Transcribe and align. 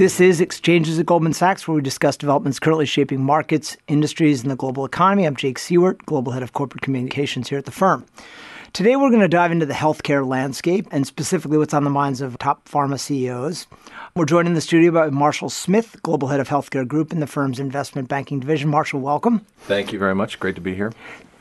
This 0.00 0.18
is 0.18 0.40
Exchanges 0.40 0.98
at 0.98 1.04
Goldman 1.04 1.34
Sachs, 1.34 1.68
where 1.68 1.74
we 1.74 1.82
discuss 1.82 2.16
developments 2.16 2.58
currently 2.58 2.86
shaping 2.86 3.22
markets, 3.22 3.76
industries, 3.86 4.40
and 4.40 4.50
the 4.50 4.56
global 4.56 4.86
economy. 4.86 5.26
I'm 5.26 5.36
Jake 5.36 5.58
Siewert, 5.58 6.06
Global 6.06 6.32
Head 6.32 6.42
of 6.42 6.54
Corporate 6.54 6.80
Communications 6.80 7.50
here 7.50 7.58
at 7.58 7.66
the 7.66 7.70
firm. 7.70 8.06
Today, 8.72 8.96
we're 8.96 9.10
going 9.10 9.20
to 9.20 9.28
dive 9.28 9.52
into 9.52 9.66
the 9.66 9.74
healthcare 9.74 10.26
landscape 10.26 10.86
and 10.90 11.06
specifically 11.06 11.58
what's 11.58 11.74
on 11.74 11.84
the 11.84 11.90
minds 11.90 12.22
of 12.22 12.38
top 12.38 12.66
pharma 12.66 12.98
CEOs. 12.98 13.66
We're 14.16 14.24
joined 14.24 14.48
in 14.48 14.54
the 14.54 14.62
studio 14.62 14.90
by 14.90 15.10
Marshall 15.10 15.50
Smith, 15.50 15.94
Global 16.02 16.28
Head 16.28 16.40
of 16.40 16.48
Healthcare 16.48 16.88
Group 16.88 17.12
in 17.12 17.20
the 17.20 17.26
firm's 17.26 17.60
investment 17.60 18.08
banking 18.08 18.40
division. 18.40 18.70
Marshall, 18.70 19.00
welcome. 19.00 19.44
Thank 19.58 19.92
you 19.92 19.98
very 19.98 20.14
much. 20.14 20.40
Great 20.40 20.54
to 20.54 20.62
be 20.62 20.74
here 20.74 20.94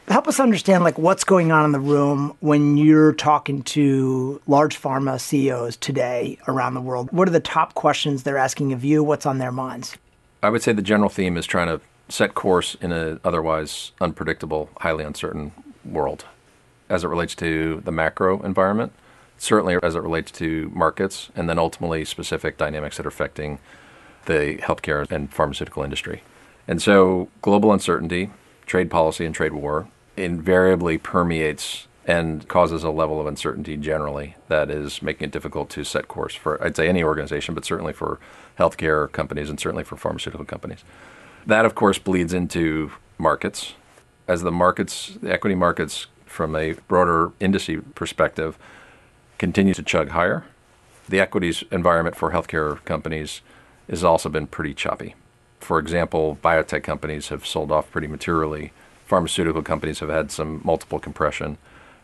help 0.10 0.28
us 0.28 0.40
understand 0.40 0.84
like 0.84 0.98
what's 0.98 1.24
going 1.24 1.52
on 1.52 1.66
in 1.66 1.72
the 1.72 1.80
room 1.80 2.36
when 2.40 2.78
you're 2.78 3.14
talking 3.14 3.62
to 3.62 4.42
large 4.48 4.80
pharma 4.80 5.20
CEOs 5.20 5.78
today 5.78 6.38
around 6.48 6.74
the 6.74 6.82
world. 6.82 7.12
What 7.12 7.28
are 7.28 7.32
the 7.32 7.40
top 7.40 7.76
questions 7.76 8.24
they're 8.24 8.38
asking 8.38 8.74
of 8.74 8.84
you? 8.84 9.04
What's 9.04 9.26
on 9.26 9.38
their 9.38 9.52
minds? 9.52 9.96
I 10.42 10.50
would 10.50 10.64
say 10.64 10.74
the 10.74 10.82
general 10.82 11.10
theme 11.10 11.38
is 11.38 11.46
trying 11.46 11.68
to 11.68 11.80
set 12.10 12.34
course 12.34 12.76
in 12.82 12.92
an 12.92 13.20
otherwise 13.24 13.92
unpredictable, 14.02 14.70
highly 14.80 15.04
uncertain 15.04 15.52
world 15.86 16.26
as 16.90 17.04
it 17.04 17.08
relates 17.08 17.36
to 17.36 17.82
the 17.86 17.92
macro 17.92 18.42
environment, 18.42 18.92
certainly 19.38 19.78
as 19.84 19.96
it 19.96 20.02
relates 20.02 20.32
to 20.32 20.72
markets, 20.74 21.30
and 21.36 21.48
then 21.48 21.60
ultimately 21.60 22.04
specific 22.04 22.58
dynamics 22.58 22.98
that 22.98 23.06
are 23.06 23.10
affecting 23.10 23.60
the 24.26 24.58
healthcare 24.64 25.10
and 25.12 25.32
pharmaceutical 25.32 25.84
industry. 25.84 26.24
And 26.68 26.82
so, 26.82 27.30
global 27.44 27.72
uncertainty, 27.72 28.32
trade 28.66 28.90
policy, 28.90 29.24
and 29.24 29.36
trade 29.36 29.54
war 29.54 29.88
invariably 30.20 30.98
permeates 30.98 31.88
and 32.06 32.48
causes 32.48 32.84
a 32.84 32.90
level 32.90 33.22
of 33.22 33.28
uncertainty 33.28 33.78
generally 33.78 34.36
that 34.48 34.72
is 34.72 35.02
making 35.02 35.26
it 35.26 35.32
difficult 35.32 35.70
to 35.70 35.84
set 35.84 36.08
course 36.08 36.34
for, 36.34 36.64
I'd 36.64 36.76
say, 36.76 36.90
any 36.90 37.04
organization, 37.04 37.54
but 37.54 37.66
certainly 37.66 37.94
for 37.94 38.20
healthcare 38.58 39.12
companies 39.12 39.50
and 39.50 39.60
certainly 39.60 39.84
for 39.84 39.96
pharmaceutical 39.96 40.46
companies. 40.46 40.84
That, 41.46 41.66
of 41.66 41.76
course, 41.76 42.00
bleeds 42.00 42.34
into 42.34 42.92
markets. 43.18 43.74
As 44.28 44.42
the 44.42 44.52
markets, 44.52 45.18
the 45.22 45.32
equity 45.32 45.56
markets, 45.56 46.08
from 46.26 46.56
a 46.56 46.74
broader 46.88 47.32
industry 47.40 47.82
perspective, 47.96 48.58
continue 49.38 49.74
to 49.74 49.84
chug 49.84 50.10
higher, 50.10 50.46
the 51.08 51.20
equities 51.20 51.64
environment 51.72 52.16
for 52.16 52.32
healthcare 52.32 52.84
companies 52.86 53.42
has 53.90 54.04
also 54.04 54.30
been 54.30 54.48
pretty 54.48 54.74
choppy. 54.74 55.16
For 55.60 55.80
example, 55.80 56.38
biotech 56.44 56.84
companies 56.84 57.30
have 57.30 57.46
sold 57.46 57.72
off 57.72 57.92
pretty 57.92 58.08
materially 58.08 58.72
pharmaceutical 59.10 59.64
companies 59.64 60.00
have 60.00 60.10
had 60.10 60.32
some 60.32 60.62
multiple 60.64 61.00
compression. 61.00 61.58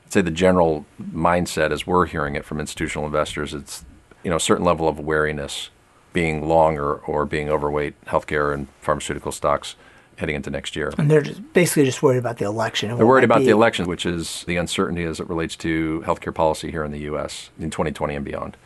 I'd 0.06 0.14
say 0.14 0.22
the 0.22 0.32
general 0.32 0.86
mindset, 1.00 1.72
as 1.72 1.86
we're 1.86 2.08
hearing 2.08 2.36
it 2.36 2.44
from 2.44 2.60
institutional 2.60 3.06
investors, 3.06 3.54
it's 3.54 3.86
you 4.24 4.32
know 4.32 4.38
a 4.38 4.42
certain 4.42 4.66
level 4.66 4.88
of 4.88 5.00
wariness, 5.00 5.70
being 6.14 6.48
long 6.48 6.78
or, 6.78 6.96
or 6.96 7.26
being 7.26 7.48
overweight 7.48 7.94
healthcare 8.06 8.54
and 8.54 8.68
pharmaceutical 8.82 9.32
stocks 9.32 9.76
heading 10.18 10.36
into 10.36 10.50
next 10.50 10.76
year. 10.76 10.94
And 10.98 11.12
they're 11.12 11.22
just 11.22 11.54
basically 11.54 11.86
just 11.86 12.02
worried 12.02 12.18
about 12.18 12.38
the 12.38 12.46
election. 12.46 12.96
They're 12.96 13.06
worried 13.06 13.24
about 13.24 13.40
be. 13.40 13.46
the 13.46 13.52
election, 13.52 13.86
which 13.86 14.06
is 14.06 14.44
the 14.46 14.58
uncertainty 14.58 15.04
as 15.04 15.20
it 15.20 15.30
relates 15.30 15.56
to 15.58 16.04
healthcare 16.06 16.34
policy 16.34 16.72
here 16.72 16.84
in 16.84 16.92
the 16.92 17.02
U.S. 17.02 17.52
in 17.60 17.70
2020 17.70 18.16
and 18.16 18.26
beyond. 18.26 18.58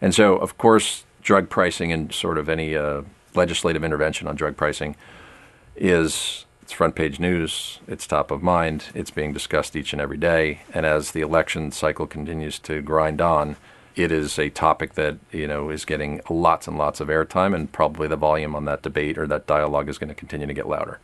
And 0.00 0.14
so, 0.14 0.36
of 0.36 0.58
course, 0.58 1.04
drug 1.22 1.48
pricing 1.50 1.92
and 1.92 2.12
sort 2.12 2.36
of 2.36 2.48
any 2.48 2.74
uh, 2.74 3.02
legislative 3.34 3.84
intervention 3.84 4.26
on 4.26 4.34
drug 4.34 4.56
pricing 4.56 4.96
is 5.76 6.45
it's 6.66 6.72
front 6.72 6.96
page 6.96 7.20
news. 7.20 7.78
It's 7.86 8.08
top 8.08 8.32
of 8.32 8.42
mind. 8.42 8.86
It's 8.92 9.12
being 9.12 9.32
discussed 9.32 9.76
each 9.76 9.92
and 9.92 10.02
every 10.02 10.16
day. 10.16 10.62
And 10.74 10.84
as 10.84 11.12
the 11.12 11.20
election 11.20 11.70
cycle 11.70 12.08
continues 12.08 12.58
to 12.58 12.82
grind 12.82 13.20
on, 13.20 13.54
it 13.94 14.10
is 14.10 14.36
a 14.36 14.50
topic 14.50 14.94
that 14.94 15.16
you 15.30 15.46
know 15.46 15.70
is 15.70 15.84
getting 15.84 16.20
lots 16.28 16.66
and 16.66 16.76
lots 16.76 16.98
of 16.98 17.06
airtime, 17.06 17.54
and 17.54 17.70
probably 17.70 18.08
the 18.08 18.16
volume 18.16 18.56
on 18.56 18.64
that 18.64 18.82
debate 18.82 19.16
or 19.16 19.28
that 19.28 19.46
dialogue 19.46 19.88
is 19.88 19.96
going 19.96 20.08
to 20.08 20.14
continue 20.14 20.48
to 20.48 20.52
get 20.52 20.66
louder. 20.66 20.98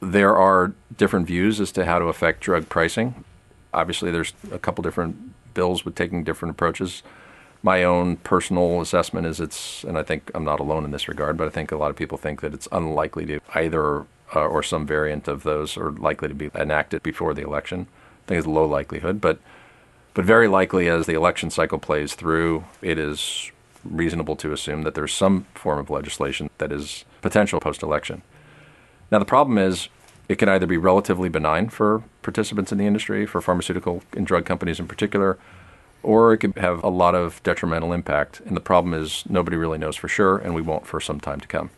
There 0.00 0.36
are 0.36 0.72
different 0.98 1.28
views 1.28 1.60
as 1.60 1.70
to 1.72 1.84
how 1.84 2.00
to 2.00 2.06
affect 2.06 2.40
drug 2.40 2.68
pricing. 2.68 3.24
Obviously, 3.72 4.10
there's 4.10 4.32
a 4.50 4.58
couple 4.58 4.82
different 4.82 5.54
bills 5.54 5.84
with 5.84 5.94
taking 5.94 6.24
different 6.24 6.50
approaches. 6.50 7.04
My 7.62 7.84
own 7.84 8.16
personal 8.16 8.80
assessment 8.80 9.28
is 9.28 9.38
it's, 9.38 9.84
and 9.84 9.96
I 9.96 10.02
think 10.02 10.32
I'm 10.34 10.42
not 10.42 10.58
alone 10.58 10.84
in 10.84 10.90
this 10.90 11.06
regard, 11.06 11.36
but 11.36 11.46
I 11.46 11.50
think 11.50 11.70
a 11.70 11.76
lot 11.76 11.90
of 11.90 11.96
people 11.96 12.18
think 12.18 12.40
that 12.40 12.52
it's 12.52 12.66
unlikely 12.72 13.26
to 13.26 13.38
either 13.54 14.06
uh, 14.34 14.46
or 14.46 14.62
some 14.62 14.86
variant 14.86 15.28
of 15.28 15.42
those 15.42 15.76
are 15.76 15.90
likely 15.92 16.28
to 16.28 16.34
be 16.34 16.50
enacted 16.54 17.02
before 17.02 17.34
the 17.34 17.42
election. 17.42 17.86
I 18.24 18.28
think 18.28 18.38
it's 18.38 18.46
low 18.46 18.66
likelihood, 18.66 19.20
but 19.20 19.38
but 20.14 20.24
very 20.24 20.46
likely 20.46 20.88
as 20.88 21.06
the 21.06 21.14
election 21.14 21.50
cycle 21.50 21.78
plays 21.78 22.14
through, 22.14 22.64
it 22.82 22.98
is 22.98 23.50
reasonable 23.82 24.36
to 24.36 24.52
assume 24.52 24.82
that 24.82 24.94
there's 24.94 25.14
some 25.14 25.46
form 25.54 25.78
of 25.78 25.88
legislation 25.88 26.50
that 26.58 26.70
is 26.70 27.04
potential 27.22 27.60
post-election. 27.60 28.22
Now 29.10 29.18
the 29.18 29.24
problem 29.24 29.56
is 29.56 29.88
it 30.28 30.36
can 30.36 30.48
either 30.48 30.66
be 30.66 30.76
relatively 30.76 31.28
benign 31.28 31.68
for 31.68 32.02
participants 32.22 32.72
in 32.72 32.78
the 32.78 32.86
industry, 32.86 33.26
for 33.26 33.40
pharmaceutical 33.40 34.02
and 34.16 34.26
drug 34.26 34.44
companies 34.44 34.78
in 34.78 34.86
particular, 34.86 35.38
or 36.02 36.32
it 36.32 36.38
could 36.38 36.56
have 36.56 36.82
a 36.84 36.88
lot 36.88 37.14
of 37.14 37.42
detrimental 37.42 37.92
impact. 37.92 38.40
And 38.46 38.56
the 38.56 38.60
problem 38.60 38.94
is 38.94 39.24
nobody 39.28 39.56
really 39.56 39.78
knows 39.78 39.96
for 39.96 40.08
sure, 40.08 40.38
and 40.38 40.54
we 40.54 40.62
won't 40.62 40.86
for 40.86 41.00
some 41.00 41.20
time 41.20 41.40
to 41.40 41.48
come. 41.48 41.70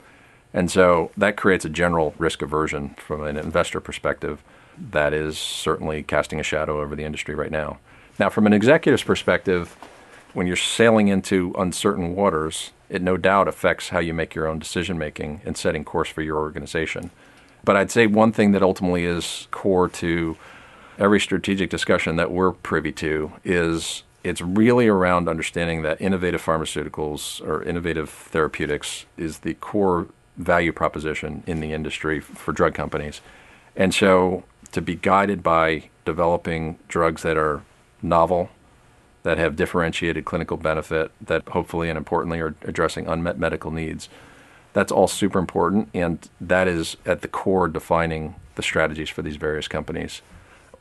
And 0.54 0.70
so 0.70 1.10
that 1.16 1.36
creates 1.36 1.64
a 1.64 1.68
general 1.68 2.14
risk 2.16 2.40
aversion 2.40 2.94
from 2.96 3.24
an 3.24 3.36
investor 3.36 3.80
perspective 3.80 4.42
that 4.78 5.12
is 5.12 5.36
certainly 5.36 6.02
casting 6.04 6.38
a 6.40 6.44
shadow 6.44 6.80
over 6.80 6.94
the 6.94 7.04
industry 7.04 7.34
right 7.34 7.50
now. 7.50 7.78
Now, 8.18 8.30
from 8.30 8.46
an 8.46 8.52
executive's 8.52 9.02
perspective, 9.02 9.76
when 10.32 10.46
you're 10.46 10.56
sailing 10.56 11.08
into 11.08 11.52
uncertain 11.58 12.14
waters, 12.14 12.70
it 12.88 13.02
no 13.02 13.16
doubt 13.16 13.48
affects 13.48 13.88
how 13.88 13.98
you 13.98 14.14
make 14.14 14.34
your 14.34 14.46
own 14.46 14.60
decision 14.60 14.96
making 14.96 15.40
and 15.44 15.56
setting 15.56 15.84
course 15.84 16.08
for 16.08 16.22
your 16.22 16.38
organization. 16.38 17.10
But 17.64 17.76
I'd 17.76 17.90
say 17.90 18.06
one 18.06 18.30
thing 18.30 18.52
that 18.52 18.62
ultimately 18.62 19.04
is 19.04 19.48
core 19.50 19.88
to 19.88 20.36
every 20.98 21.18
strategic 21.18 21.70
discussion 21.70 22.14
that 22.16 22.30
we're 22.30 22.52
privy 22.52 22.92
to 22.92 23.32
is 23.42 24.04
it's 24.22 24.40
really 24.40 24.86
around 24.86 25.28
understanding 25.28 25.82
that 25.82 26.00
innovative 26.00 26.44
pharmaceuticals 26.44 27.44
or 27.46 27.62
innovative 27.62 28.08
therapeutics 28.08 29.06
is 29.16 29.38
the 29.38 29.54
core 29.54 30.06
value 30.36 30.72
proposition 30.72 31.42
in 31.46 31.60
the 31.60 31.72
industry 31.72 32.20
for 32.20 32.52
drug 32.52 32.74
companies. 32.74 33.20
And 33.76 33.94
so 33.94 34.44
to 34.72 34.80
be 34.80 34.94
guided 34.96 35.42
by 35.42 35.90
developing 36.04 36.78
drugs 36.88 37.22
that 37.22 37.36
are 37.36 37.62
novel, 38.02 38.50
that 39.22 39.38
have 39.38 39.56
differentiated 39.56 40.24
clinical 40.24 40.56
benefit, 40.56 41.10
that 41.20 41.48
hopefully 41.48 41.88
and 41.88 41.96
importantly 41.96 42.40
are 42.40 42.54
addressing 42.62 43.06
unmet 43.06 43.38
medical 43.38 43.70
needs, 43.70 44.08
that's 44.72 44.92
all 44.92 45.06
super 45.06 45.38
important. 45.38 45.88
And 45.94 46.28
that 46.40 46.68
is 46.68 46.96
at 47.06 47.22
the 47.22 47.28
core 47.28 47.68
defining 47.68 48.34
the 48.56 48.62
strategies 48.62 49.08
for 49.08 49.22
these 49.22 49.36
various 49.36 49.68
companies. 49.68 50.20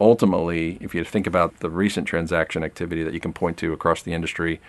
Ultimately, 0.02 0.78
if 0.82 0.94
you 0.94 1.04
think 1.04 1.28
about 1.28 1.60
the 1.60 1.70
recent 1.70 2.08
transaction 2.08 2.64
activity 2.64 3.04
that 3.04 3.14
you 3.14 3.20
can 3.20 3.34
point 3.34 3.58
to 3.58 3.72
across 3.72 4.02
the 4.02 4.14
industry, 4.14 4.60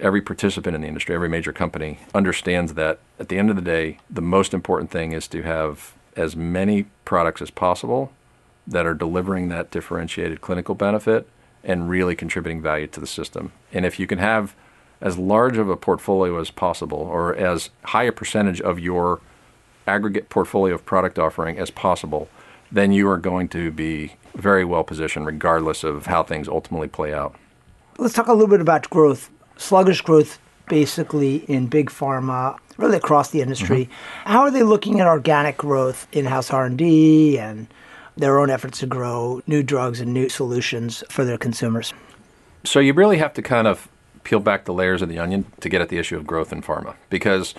every 0.00 0.20
participant 0.20 0.74
in 0.74 0.82
the 0.82 0.88
industry, 0.88 1.14
every 1.14 1.28
major 1.28 1.52
company 1.52 1.98
understands 2.14 2.74
that 2.74 2.98
at 3.18 3.28
the 3.28 3.38
end 3.38 3.50
of 3.50 3.56
the 3.56 3.62
day, 3.62 3.98
the 4.08 4.22
most 4.22 4.54
important 4.54 4.90
thing 4.90 5.12
is 5.12 5.28
to 5.28 5.42
have 5.42 5.94
as 6.16 6.36
many 6.36 6.84
products 7.04 7.42
as 7.42 7.50
possible 7.50 8.12
that 8.66 8.86
are 8.86 8.94
delivering 8.94 9.48
that 9.48 9.70
differentiated 9.70 10.40
clinical 10.40 10.74
benefit 10.74 11.28
and 11.64 11.88
really 11.88 12.14
contributing 12.14 12.60
value 12.60 12.86
to 12.86 13.00
the 13.00 13.06
system. 13.06 13.52
And 13.72 13.84
if 13.84 13.98
you 13.98 14.06
can 14.06 14.18
have 14.18 14.54
as 15.00 15.18
large 15.18 15.58
of 15.58 15.68
a 15.68 15.76
portfolio 15.76 16.38
as 16.40 16.50
possible 16.50 16.98
or 16.98 17.34
as 17.34 17.70
high 17.84 18.04
a 18.04 18.12
percentage 18.12 18.60
of 18.60 18.78
your 18.78 19.20
aggregate 19.86 20.28
portfolio 20.28 20.74
of 20.74 20.84
product 20.84 21.18
offering 21.18 21.58
as 21.58 21.70
possible, 21.70 22.28
then 22.70 22.92
you 22.92 23.08
are 23.08 23.16
going 23.16 23.48
to 23.48 23.70
be 23.70 24.14
very 24.34 24.64
well 24.64 24.84
positioned 24.84 25.26
regardless 25.26 25.82
of 25.82 26.06
how 26.06 26.22
things 26.22 26.48
ultimately 26.48 26.88
play 26.88 27.14
out. 27.14 27.34
Let's 27.96 28.14
talk 28.14 28.28
a 28.28 28.32
little 28.32 28.48
bit 28.48 28.60
about 28.60 28.88
growth 28.90 29.30
sluggish 29.58 30.00
growth 30.00 30.38
basically 30.68 31.36
in 31.50 31.66
big 31.66 31.90
pharma 31.90 32.56
really 32.78 32.96
across 32.96 33.30
the 33.30 33.42
industry 33.42 33.84
mm-hmm. 33.84 34.30
how 34.30 34.40
are 34.40 34.50
they 34.50 34.62
looking 34.62 35.00
at 35.00 35.06
organic 35.06 35.56
growth 35.56 36.06
in-house 36.12 36.50
r&d 36.50 37.38
and 37.38 37.66
their 38.16 38.38
own 38.38 38.50
efforts 38.50 38.80
to 38.80 38.86
grow 38.86 39.42
new 39.46 39.62
drugs 39.62 40.00
and 40.00 40.12
new 40.12 40.28
solutions 40.28 41.04
for 41.08 41.24
their 41.24 41.38
consumers 41.38 41.92
so 42.64 42.80
you 42.80 42.92
really 42.92 43.18
have 43.18 43.34
to 43.34 43.42
kind 43.42 43.66
of 43.66 43.88
peel 44.24 44.40
back 44.40 44.64
the 44.64 44.74
layers 44.74 45.02
of 45.02 45.08
the 45.08 45.18
onion 45.18 45.46
to 45.60 45.68
get 45.68 45.80
at 45.80 45.88
the 45.88 45.98
issue 45.98 46.16
of 46.16 46.26
growth 46.26 46.52
in 46.52 46.62
pharma 46.62 46.94
because 47.10 47.54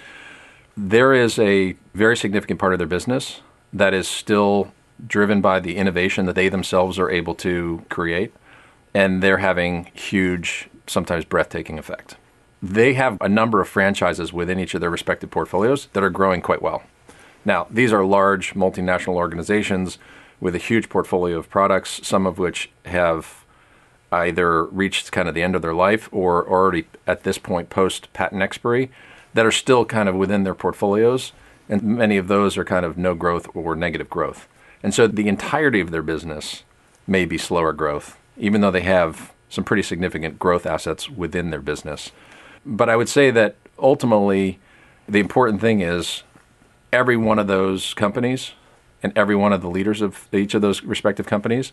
there 0.77 1.13
is 1.13 1.37
a 1.39 1.75
very 1.93 2.15
significant 2.15 2.59
part 2.59 2.73
of 2.73 2.79
their 2.79 2.87
business 2.87 3.41
that 3.73 3.93
is 3.93 4.07
still 4.07 4.71
driven 5.05 5.41
by 5.41 5.59
the 5.59 5.75
innovation 5.75 6.25
that 6.25 6.35
they 6.35 6.49
themselves 6.49 6.99
are 6.99 7.09
able 7.09 7.35
to 7.35 7.83
create 7.89 8.33
and 8.93 9.21
they're 9.21 9.37
having 9.37 9.85
huge 9.93 10.69
sometimes 10.89 11.25
breathtaking 11.25 11.79
effect. 11.79 12.15
They 12.61 12.93
have 12.95 13.17
a 13.21 13.29
number 13.29 13.61
of 13.61 13.69
franchises 13.69 14.33
within 14.33 14.59
each 14.59 14.73
of 14.73 14.81
their 14.81 14.89
respective 14.89 15.31
portfolios 15.31 15.87
that 15.93 16.03
are 16.03 16.09
growing 16.09 16.41
quite 16.41 16.61
well. 16.61 16.83
Now, 17.45 17.67
these 17.69 17.93
are 17.93 18.03
large 18.03 18.53
multinational 18.53 19.15
organizations 19.15 19.97
with 20.41 20.55
a 20.55 20.59
huge 20.59 20.89
portfolio 20.89 21.37
of 21.37 21.49
products, 21.49 22.05
some 22.05 22.25
of 22.27 22.37
which 22.37 22.69
have 22.85 23.45
either 24.11 24.65
reached 24.65 25.11
kind 25.11 25.29
of 25.29 25.35
the 25.35 25.43
end 25.43 25.55
of 25.55 25.61
their 25.61 25.73
life 25.73 26.09
or 26.11 26.47
already 26.47 26.87
at 27.05 27.23
this 27.23 27.37
point 27.37 27.69
post 27.69 28.11
patent 28.13 28.41
expiry. 28.41 28.91
that 29.33 29.45
are 29.45 29.51
still 29.51 29.85
kind 29.85 30.09
of 30.09 30.15
within 30.15 30.43
their 30.43 30.55
portfolios. 30.55 31.33
And 31.69 31.83
many 31.83 32.17
of 32.17 32.27
those 32.27 32.57
are 32.57 32.65
kind 32.65 32.85
of 32.85 32.97
no 32.97 33.13
growth 33.13 33.47
or 33.53 33.75
negative 33.75 34.09
growth. 34.09 34.47
And 34.81 34.93
so 34.93 35.07
the 35.07 35.27
entirety 35.27 35.79
of 35.79 35.91
their 35.91 36.01
business 36.01 36.63
may 37.05 37.25
be 37.25 37.37
slower 37.37 37.73
growth, 37.73 38.17
even 38.37 38.61
though 38.61 38.71
they 38.71 38.81
have 38.81 39.31
some 39.49 39.63
pretty 39.63 39.83
significant 39.83 40.39
growth 40.39 40.65
assets 40.65 41.09
within 41.09 41.49
their 41.49 41.61
business. 41.61 42.11
But 42.65 42.89
I 42.89 42.95
would 42.95 43.09
say 43.09 43.31
that 43.31 43.55
ultimately, 43.77 44.59
the 45.07 45.19
important 45.19 45.61
thing 45.61 45.81
is 45.81 46.23
every 46.93 47.17
one 47.17 47.39
of 47.39 47.47
those 47.47 47.93
companies 47.93 48.51
and 49.01 49.11
every 49.17 49.35
one 49.35 49.53
of 49.53 49.61
the 49.61 49.69
leaders 49.69 50.01
of 50.01 50.27
each 50.31 50.53
of 50.53 50.61
those 50.61 50.83
respective 50.83 51.25
companies 51.25 51.71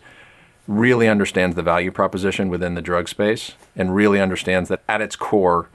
really 0.66 1.08
understands 1.08 1.54
the 1.54 1.62
value 1.62 1.90
proposition 1.90 2.48
within 2.48 2.74
the 2.74 2.82
drug 2.82 3.08
space 3.08 3.52
and 3.74 3.94
really 3.94 4.20
understands 4.20 4.68
that 4.68 4.82
at 4.88 5.00
its 5.00 5.16
core 5.16 5.68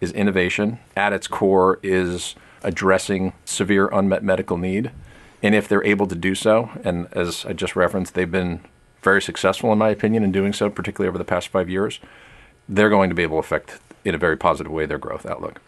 is 0.00 0.12
innovation, 0.12 0.78
at 0.96 1.12
its 1.12 1.26
core 1.26 1.80
is 1.82 2.34
addressing 2.62 3.32
severe 3.44 3.88
unmet 3.88 4.22
medical 4.22 4.56
need. 4.56 4.90
And 5.42 5.54
if 5.54 5.68
they're 5.68 5.84
able 5.84 6.06
to 6.08 6.14
do 6.14 6.34
so, 6.34 6.70
and 6.84 7.08
as 7.12 7.44
I 7.46 7.52
just 7.52 7.76
referenced, 7.76 8.14
they've 8.14 8.30
been 8.30 8.60
very 9.08 9.22
successful, 9.22 9.72
in 9.72 9.78
my 9.78 9.88
opinion, 9.88 10.22
in 10.22 10.30
doing 10.30 10.52
so, 10.52 10.68
particularly 10.68 11.08
over 11.08 11.16
the 11.16 11.24
past 11.24 11.48
five 11.48 11.70
years, 11.70 11.98
they're 12.68 12.90
going 12.90 13.08
to 13.08 13.14
be 13.14 13.22
able 13.22 13.36
to 13.36 13.40
affect 13.46 13.78
in 14.04 14.14
a 14.14 14.18
very 14.18 14.36
positive 14.36 14.70
way 14.70 14.84
their 14.84 14.98
growth 14.98 15.24
outlook. 15.24 15.62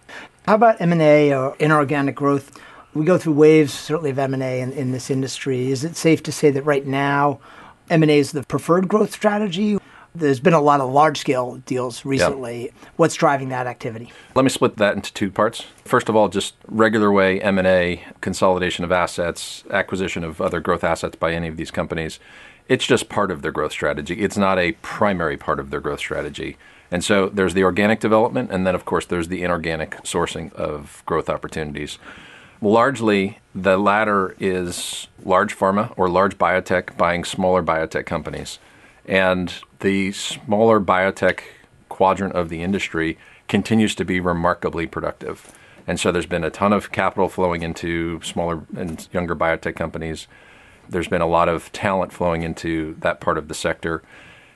How 0.47 0.57
about 0.57 0.79
M&A 0.79 1.33
or 1.33 1.57
inorganic 1.59 2.15
growth? 2.15 2.47
We 2.93 3.07
go 3.07 3.17
through 3.17 3.33
waves, 3.33 3.73
certainly 3.73 4.11
of 4.11 4.19
M&A 4.19 4.61
in, 4.61 4.73
in 4.73 4.93
this 4.93 5.11
industry. 5.11 5.71
Is 5.71 5.85
it 5.85 5.97
safe 5.97 6.23
to 6.25 6.33
say 6.33 6.51
that 6.51 6.65
right 6.65 6.87
now 6.87 7.41
M&A 7.89 8.19
is 8.19 8.33
the 8.33 8.43
preferred 8.43 8.89
growth 8.89 9.13
strategy? 9.13 9.79
There's 10.15 10.41
been 10.41 10.55
a 10.55 10.61
lot 10.61 10.81
of 10.81 10.93
large 10.93 11.19
scale 11.19 11.63
deals 11.65 12.05
recently. 12.05 12.65
Yep. 12.65 12.75
What's 12.97 13.15
driving 13.15 13.49
that 13.51 13.67
activity? 13.67 14.13
Let 14.35 14.43
me 14.43 14.51
split 14.51 14.77
that 14.77 14.97
into 14.97 15.15
two 15.15 15.31
parts. 15.31 15.65
First 15.85 16.11
of 16.11 16.17
all, 16.17 16.29
just 16.29 16.57
regular 16.69 17.11
way 17.11 17.41
M&A, 17.41 18.05
consolidation 18.21 18.85
of 18.85 18.93
assets, 18.93 19.65
acquisition 19.71 20.25
of 20.25 20.43
other 20.43 20.61
growth 20.61 20.85
assets 20.85 21.17
by 21.17 21.33
any 21.33 21.49
of 21.49 21.57
these 21.57 21.71
companies. 21.71 22.19
It's 22.71 22.87
just 22.87 23.09
part 23.09 23.33
of 23.33 23.43
their 23.43 23.51
growth 23.51 23.73
strategy. 23.73 24.23
It's 24.23 24.37
not 24.37 24.57
a 24.57 24.73
primary 24.81 25.37
part 25.37 25.59
of 25.59 25.71
their 25.71 25.81
growth 25.81 25.99
strategy. 25.99 26.57
And 26.93 27.03
so 27.03 27.29
there's 27.29 27.55
the 27.55 27.65
organic 27.65 27.99
development, 27.99 28.53
and 28.53 28.65
then, 28.65 28.77
of 28.77 28.85
course, 28.85 29.05
there's 29.07 29.27
the 29.27 29.43
inorganic 29.43 29.91
sourcing 30.05 30.53
of 30.53 31.03
growth 31.05 31.29
opportunities. 31.29 31.99
Largely, 32.63 33.39
the 33.57 33.77
latter 33.77 34.37
is 34.39 35.09
large 35.25 35.59
pharma 35.59 35.93
or 35.97 36.09
large 36.09 36.39
biotech 36.39 36.97
buying 36.97 37.25
smaller 37.25 37.61
biotech 37.61 38.07
companies. 38.07 38.61
And 39.05 39.53
the 39.81 40.13
smaller 40.13 40.81
biotech 40.81 41.41
quadrant 41.89 42.35
of 42.35 42.51
the 42.51 42.63
industry 42.63 43.19
continues 43.49 43.97
to 43.97 44.05
be 44.05 44.21
remarkably 44.21 44.87
productive. 44.87 45.59
And 45.89 45.99
so 45.99 46.13
there's 46.13 46.27
been 46.27 46.45
a 46.45 46.51
ton 46.51 46.73
of 46.73 46.93
capital 46.93 47.29
flowing 47.29 47.65
into 47.65 48.21
smaller 48.23 48.63
and 48.77 49.09
younger 49.13 49.35
biotech 49.35 49.75
companies. 49.75 50.29
There's 50.91 51.09
been 51.09 51.23
a 51.23 51.27
lot 51.27 51.49
of 51.49 51.71
talent 51.73 52.13
flowing 52.13 52.43
into 52.43 52.97
that 53.01 53.21
part 53.21 53.39
of 53.39 53.49
the 53.49 53.55
sector. 53.55 54.03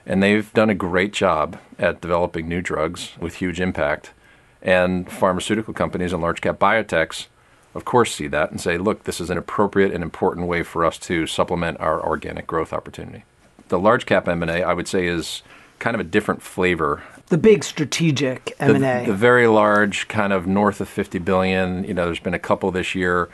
And 0.06 0.22
they've 0.22 0.52
done 0.52 0.68
a 0.68 0.74
great 0.74 1.12
job 1.12 1.58
at 1.78 2.00
developing 2.00 2.48
new 2.48 2.60
drugs 2.60 3.12
with 3.18 3.36
huge 3.36 3.60
impact. 3.60 4.12
And 4.60 5.10
pharmaceutical 5.10 5.72
companies 5.72 6.12
and 6.12 6.20
large 6.20 6.40
cap 6.40 6.58
biotechs, 6.58 7.26
of 7.74 7.84
course, 7.84 8.14
see 8.14 8.26
that 8.28 8.50
and 8.50 8.60
say, 8.60 8.78
look, 8.78 9.04
this 9.04 9.20
is 9.20 9.30
an 9.30 9.38
appropriate 9.38 9.92
and 9.92 10.02
important 10.02 10.46
way 10.46 10.62
for 10.62 10.84
us 10.84 10.98
to 11.00 11.26
supplement 11.26 11.80
our 11.80 12.04
organic 12.04 12.46
growth 12.46 12.72
opportunity. 12.72 13.24
The 13.68 13.78
large 13.78 14.06
cap 14.06 14.28
M&A, 14.28 14.62
I 14.62 14.74
would 14.74 14.88
say, 14.88 15.06
is 15.06 15.42
kind 15.78 15.94
of 15.94 16.00
a 16.00 16.04
different 16.04 16.42
flavor. 16.42 17.02
The 17.28 17.38
big 17.38 17.64
strategic 17.64 18.54
M&A. 18.58 19.04
The, 19.04 19.12
the 19.12 19.16
very 19.16 19.46
large, 19.46 20.08
kind 20.08 20.32
of 20.32 20.46
north 20.46 20.80
of 20.80 20.88
50 20.88 21.18
billion. 21.18 21.84
You 21.84 21.94
know, 21.94 22.04
there's 22.04 22.20
been 22.20 22.34
a 22.34 22.38
couple 22.38 22.70
this 22.70 22.94
year, 22.94 23.28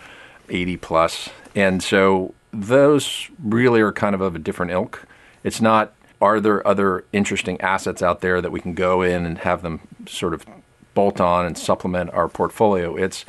80 0.48 0.76
plus. 0.78 1.28
And 1.54 1.82
so 1.82 2.34
those 2.52 3.28
really 3.42 3.80
are 3.80 3.92
kind 3.92 4.14
of 4.14 4.20
of 4.20 4.34
a 4.34 4.38
different 4.38 4.72
ilk. 4.72 5.06
It's 5.42 5.60
not 5.60 5.94
are 6.20 6.38
there 6.38 6.66
other 6.66 7.04
interesting 7.12 7.58
assets 7.60 8.02
out 8.02 8.20
there 8.20 8.42
that 8.42 8.52
we 8.52 8.60
can 8.60 8.74
go 8.74 9.00
in 9.00 9.24
and 9.24 9.38
have 9.38 9.62
them 9.62 9.80
sort 10.06 10.34
of 10.34 10.44
bolt 10.92 11.20
on 11.20 11.46
and 11.46 11.56
supplement 11.56 12.10
our 12.10 12.28
portfolio? 12.28 12.94
It's 12.96 13.24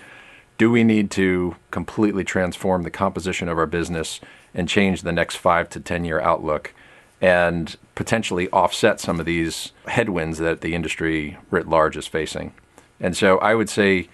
do 0.57 0.69
we 0.69 0.83
need 0.83 1.09
to 1.11 1.55
completely 1.71 2.23
transform 2.23 2.83
the 2.83 2.91
composition 2.91 3.47
of 3.47 3.57
our 3.57 3.65
business 3.65 4.19
and 4.53 4.67
change 4.67 5.01
the 5.01 5.11
next 5.11 5.37
five 5.37 5.69
to 5.69 5.79
10 5.79 6.05
year 6.05 6.19
outlook 6.19 6.73
and 7.21 7.77
potentially 7.95 8.49
offset 8.49 8.99
some 8.99 9.19
of 9.19 9.25
these 9.25 9.71
headwinds 9.87 10.39
that 10.39 10.61
the 10.61 10.75
industry 10.75 11.37
writ 11.49 11.67
large 11.67 11.95
is 11.95 12.07
facing? 12.07 12.53
And 12.99 13.15
so 13.15 13.37
I 13.39 13.55
would 13.55 13.69
say 13.69 14.09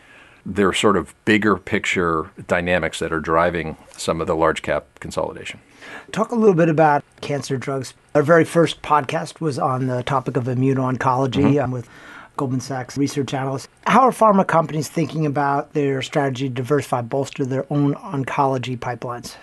there 0.48 0.70
are 0.70 0.74
sort 0.74 0.96
of 0.96 1.14
bigger 1.26 1.58
picture 1.58 2.32
dynamics 2.48 3.00
that 3.00 3.12
are 3.12 3.20
driving 3.20 3.76
some 3.98 4.22
of 4.22 4.28
the 4.28 4.36
large 4.36 4.62
cap 4.62 4.86
consolidation. 5.02 5.60
Talk 6.14 6.32
a 6.32 6.36
little 6.36 6.56
bit 6.56 6.70
about 6.70 7.04
cancer 7.20 7.58
drugs. 7.58 7.94
Our 8.16 8.24
very 8.24 8.46
first 8.46 8.82
podcast 8.82 9.42
was 9.42 9.60
on 9.60 9.88
the 9.88 10.04
topic 10.04 10.38
of 10.38 10.46
immuno-oncology 10.46 11.44
mm-hmm. 11.44 11.60
um, 11.60 11.72
with 11.72 11.90
Goldman 12.38 12.62
Sachs 12.62 12.98
research 12.98 13.34
analyst. 13.34 13.68
How 13.88 14.04
are 14.04 14.12
pharma 14.12 14.48
companies 14.48 14.88
thinking 14.88 15.26
about 15.26 15.74
their 15.74 16.02
strategy 16.02 16.48
to 16.48 16.56
diversify, 16.56 17.02
bolster 17.02 17.46
their 17.46 17.66
own 17.70 17.96
oncology 17.96 18.78
pipelines? 18.78 19.36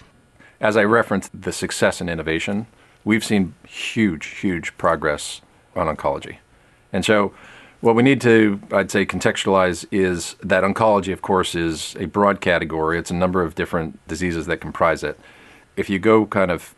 As 0.59 0.75
I 0.75 0.85
referenced 0.85 1.31
the 1.39 1.53
success 1.53 2.01
in 2.01 2.09
innovation, 2.09 2.67
we've 3.05 3.25
seen 3.25 3.55
huge, 3.69 4.27
huge 4.27 4.77
progress 4.79 5.43
on 5.77 5.95
oncology. 5.95 6.39
And 6.95 7.05
so 7.05 7.35
what 7.81 7.95
we 7.95 8.03
need 8.03 8.21
to, 8.23 8.61
I'd 8.73 8.91
say, 8.91 9.05
contextualize 9.05 9.85
is 9.91 10.37
that 10.43 10.65
oncology, 10.65 11.13
of 11.13 11.23
course, 11.23 11.55
is 11.55 11.95
a 11.99 12.07
broad 12.07 12.41
category. 12.41 12.99
It's 12.99 13.11
a 13.11 13.15
number 13.15 13.43
of 13.43 13.55
different 13.55 14.07
diseases 14.09 14.47
that 14.47 14.59
comprise 14.59 15.03
it 15.03 15.19
if 15.77 15.91
you 15.91 15.99
go 15.99 16.27
kind 16.27 16.51
of 16.51 16.75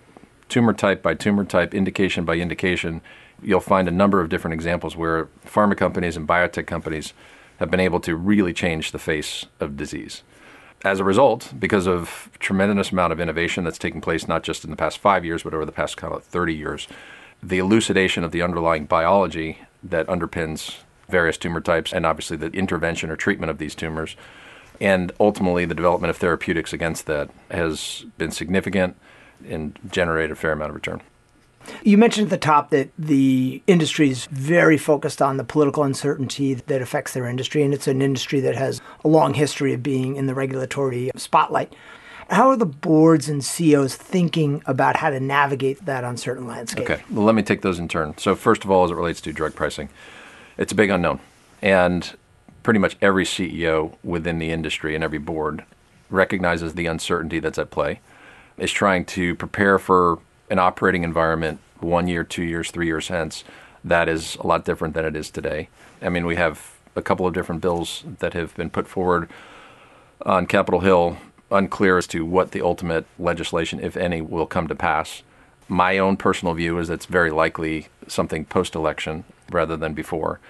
tumor 0.48 0.72
type 0.72 1.02
by 1.02 1.14
tumor 1.14 1.44
type, 1.44 1.74
indication 1.74 2.24
by 2.24 2.36
indication, 2.36 3.00
you'll 3.42 3.60
find 3.60 3.88
a 3.88 3.92
number 3.92 4.20
of 4.20 4.28
different 4.28 4.54
examples 4.54 4.96
where 4.96 5.28
pharma 5.44 5.76
companies 5.76 6.16
and 6.16 6.26
biotech 6.26 6.66
companies 6.66 7.12
have 7.58 7.70
been 7.70 7.80
able 7.80 8.00
to 8.00 8.14
really 8.14 8.52
change 8.52 8.92
the 8.92 8.98
face 8.98 9.46
of 9.60 9.76
disease. 9.76 10.22
As 10.84 11.00
a 11.00 11.04
result, 11.04 11.52
because 11.58 11.86
of 11.86 12.30
tremendous 12.38 12.92
amount 12.92 13.12
of 13.12 13.20
innovation 13.20 13.64
that's 13.64 13.78
taken 13.78 14.00
place 14.00 14.28
not 14.28 14.42
just 14.42 14.62
in 14.62 14.70
the 14.70 14.76
past 14.76 14.98
five 14.98 15.24
years, 15.24 15.42
but 15.42 15.54
over 15.54 15.64
the 15.64 15.72
past 15.72 15.96
kind 15.96 16.14
of 16.14 16.22
30 16.22 16.54
years, 16.54 16.86
the 17.42 17.58
elucidation 17.58 18.24
of 18.24 18.30
the 18.30 18.42
underlying 18.42 18.84
biology 18.84 19.58
that 19.82 20.06
underpins 20.06 20.76
various 21.08 21.36
tumor 21.36 21.60
types 21.60 21.92
and 21.92 22.04
obviously 22.04 22.36
the 22.36 22.48
intervention 22.48 23.10
or 23.10 23.16
treatment 23.16 23.50
of 23.50 23.58
these 23.58 23.74
tumors 23.74 24.16
and 24.80 25.12
ultimately, 25.18 25.64
the 25.64 25.74
development 25.74 26.10
of 26.10 26.16
therapeutics 26.16 26.72
against 26.72 27.06
that 27.06 27.30
has 27.50 28.04
been 28.18 28.30
significant 28.30 28.96
and 29.48 29.78
generated 29.90 30.32
a 30.32 30.34
fair 30.34 30.52
amount 30.52 30.70
of 30.70 30.74
return. 30.74 31.00
You 31.82 31.98
mentioned 31.98 32.26
at 32.26 32.30
the 32.30 32.38
top 32.38 32.70
that 32.70 32.90
the 32.96 33.60
industry 33.66 34.10
is 34.10 34.26
very 34.26 34.78
focused 34.78 35.20
on 35.20 35.36
the 35.36 35.44
political 35.44 35.82
uncertainty 35.82 36.54
that 36.54 36.80
affects 36.80 37.12
their 37.12 37.26
industry, 37.26 37.62
and 37.62 37.74
it's 37.74 37.88
an 37.88 38.02
industry 38.02 38.40
that 38.40 38.54
has 38.54 38.80
a 39.04 39.08
long 39.08 39.34
history 39.34 39.72
of 39.72 39.82
being 39.82 40.14
in 40.16 40.26
the 40.26 40.34
regulatory 40.34 41.10
spotlight. 41.16 41.74
How 42.28 42.48
are 42.48 42.56
the 42.56 42.66
boards 42.66 43.28
and 43.28 43.44
CEOs 43.44 43.96
thinking 43.96 44.62
about 44.66 44.96
how 44.96 45.10
to 45.10 45.20
navigate 45.20 45.84
that 45.86 46.04
uncertain 46.04 46.46
landscape? 46.46 46.88
Okay, 46.88 47.02
well, 47.10 47.24
let 47.24 47.34
me 47.34 47.42
take 47.42 47.62
those 47.62 47.78
in 47.78 47.88
turn. 47.88 48.16
So, 48.18 48.34
first 48.34 48.64
of 48.64 48.70
all, 48.70 48.84
as 48.84 48.90
it 48.90 48.94
relates 48.94 49.20
to 49.22 49.32
drug 49.32 49.54
pricing, 49.54 49.88
it's 50.58 50.72
a 50.72 50.74
big 50.76 50.90
unknown. 50.90 51.20
And 51.62 52.16
pretty 52.62 52.80
much 52.80 52.96
every 53.00 53.24
CEO 53.24 53.94
within 54.02 54.38
the 54.38 54.50
industry 54.50 54.94
and 54.94 55.04
every 55.04 55.18
board 55.18 55.64
recognizes 56.10 56.74
the 56.74 56.86
uncertainty 56.86 57.38
that's 57.38 57.58
at 57.58 57.70
play, 57.70 58.00
is 58.58 58.72
trying 58.72 59.04
to 59.04 59.34
prepare 59.34 59.78
for 59.78 60.18
an 60.50 60.58
operating 60.58 61.02
environment 61.02 61.58
one 61.80 62.08
year, 62.08 62.24
two 62.24 62.42
years, 62.42 62.70
three 62.70 62.86
years 62.86 63.08
hence 63.08 63.44
that 63.86 64.08
is 64.08 64.36
a 64.36 64.46
lot 64.46 64.64
different 64.64 64.94
than 64.94 65.04
it 65.04 65.14
is 65.14 65.30
today. 65.30 65.68
I 66.02 66.08
mean, 66.08 66.26
we 66.26 66.36
have 66.36 66.72
a 66.96 67.02
couple 67.02 67.26
of 67.26 67.32
different 67.32 67.60
bills 67.60 68.02
that 68.18 68.34
have 68.34 68.54
been 68.56 68.68
put 68.68 68.88
forward 68.88 69.30
on 70.22 70.46
Capitol 70.46 70.80
Hill, 70.80 71.18
unclear 71.52 71.96
as 71.96 72.08
to 72.08 72.24
what 72.24 72.50
the 72.50 72.62
ultimate 72.62 73.06
legislation, 73.18 73.78
if 73.78 73.96
any, 73.96 74.20
will 74.20 74.46
come 74.46 74.66
to 74.66 74.74
pass. 74.74 75.22
My 75.68 75.98
own 75.98 76.16
personal 76.16 76.54
view 76.54 76.78
is 76.78 76.90
it's 76.90 77.06
very 77.06 77.30
likely 77.30 77.86
something 78.08 78.44
post 78.44 78.74
election 78.74 79.24
rather 79.50 79.76
than 79.76 79.94
before. 79.94 80.40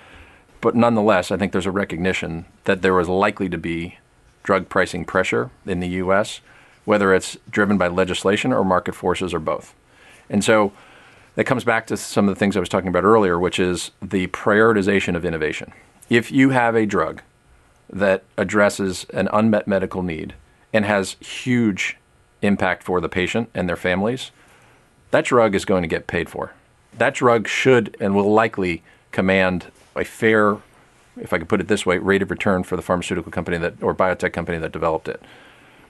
But 0.60 0.74
nonetheless, 0.74 1.30
I 1.30 1.36
think 1.36 1.52
there's 1.52 1.66
a 1.66 1.70
recognition 1.70 2.46
that 2.64 2.82
there 2.82 2.94
was 2.94 3.08
likely 3.08 3.48
to 3.48 3.58
be 3.58 3.98
drug 4.42 4.68
pricing 4.68 5.04
pressure 5.04 5.50
in 5.66 5.80
the 5.80 5.88
U.S., 5.88 6.40
whether 6.84 7.12
it's 7.12 7.36
driven 7.50 7.76
by 7.76 7.88
legislation 7.88 8.52
or 8.52 8.64
market 8.64 8.94
forces 8.94 9.34
or 9.34 9.40
both. 9.40 9.74
And 10.30 10.42
so 10.42 10.72
that 11.34 11.44
comes 11.44 11.64
back 11.64 11.86
to 11.88 11.96
some 11.96 12.28
of 12.28 12.34
the 12.34 12.38
things 12.38 12.56
I 12.56 12.60
was 12.60 12.68
talking 12.68 12.88
about 12.88 13.04
earlier, 13.04 13.38
which 13.38 13.58
is 13.58 13.90
the 14.00 14.28
prioritization 14.28 15.16
of 15.16 15.24
innovation. 15.24 15.72
If 16.08 16.30
you 16.32 16.50
have 16.50 16.74
a 16.74 16.86
drug 16.86 17.22
that 17.90 18.24
addresses 18.36 19.04
an 19.12 19.28
unmet 19.32 19.68
medical 19.68 20.02
need 20.02 20.34
and 20.72 20.84
has 20.84 21.16
huge 21.20 21.96
impact 22.42 22.82
for 22.82 23.00
the 23.00 23.08
patient 23.08 23.50
and 23.54 23.68
their 23.68 23.76
families, 23.76 24.30
that 25.10 25.26
drug 25.26 25.54
is 25.54 25.64
going 25.64 25.82
to 25.82 25.88
get 25.88 26.06
paid 26.06 26.28
for. 26.28 26.52
That 26.98 27.14
drug 27.14 27.48
should 27.48 27.96
and 28.00 28.14
will 28.14 28.32
likely 28.32 28.82
command 29.12 29.66
a 29.94 30.04
fair 30.04 30.58
if 31.20 31.32
I 31.32 31.38
could 31.38 31.48
put 31.48 31.60
it 31.60 31.68
this 31.68 31.86
way, 31.86 31.98
rate 31.98 32.22
of 32.22 32.30
return 32.30 32.62
for 32.62 32.76
the 32.76 32.82
pharmaceutical 32.82 33.32
company 33.32 33.58
that 33.58 33.82
or 33.82 33.94
biotech 33.94 34.32
company 34.32 34.58
that 34.58 34.72
developed 34.72 35.08
it. 35.08 35.22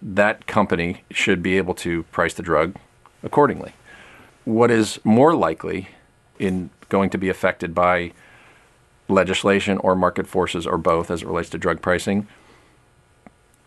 That 0.01 0.47
company 0.47 1.03
should 1.11 1.43
be 1.43 1.57
able 1.57 1.75
to 1.77 2.05
price 2.05 2.35
the 2.35 2.43
drug 2.43 2.77
accordingly. 3.23 3.73
What 4.45 4.71
is 4.71 5.01
more 5.05 5.35
likely 5.35 5.89
in 6.39 6.71
going 6.89 7.11
to 7.11 7.19
be 7.19 7.29
affected 7.29 7.75
by 7.75 8.13
legislation 9.09 9.79
or 9.79 9.97
market 9.97 10.27
forces 10.27 10.67
or 10.67 10.79
both 10.79 11.11
as 11.11 11.23
it 11.23 11.27
relates 11.27 11.51
to 11.51 11.59
drug 11.59 11.83
pricing? 11.83 12.29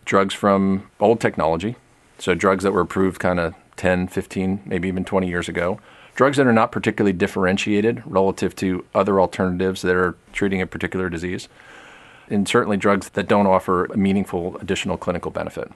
Drugs 0.06 0.34
from 0.34 0.90
old 1.00 1.20
technology, 1.20 1.76
so 2.18 2.34
drugs 2.34 2.64
that 2.64 2.72
were 2.72 2.82
approved 2.82 3.20
kind 3.20 3.40
of 3.40 3.54
10, 3.76 4.08
15, 4.08 4.62
maybe 4.66 4.88
even 4.88 5.04
20 5.04 5.28
years 5.28 5.50
ago. 5.50 5.80
Drugs 6.20 6.36
that 6.36 6.48
are 6.48 6.52
not 6.52 6.74
particularly 6.74 7.14
differentiated 7.14 8.04
relative 8.06 8.54
to 8.58 8.84
other 8.94 9.22
alternatives 9.22 9.82
that 9.84 9.96
are 9.96 10.18
treating 10.34 10.62
a 10.62 10.68
particular 10.68 11.08
disease. 11.08 11.48
And 12.30 12.46
certainly 12.46 12.76
drugs 12.76 13.08
that 13.12 13.30
don't 13.30 13.48
offer 13.48 13.86
a 13.86 13.96
meaningful 13.96 14.58
additional 14.58 14.98
clinical 14.98 15.32
benefit. 15.32 15.72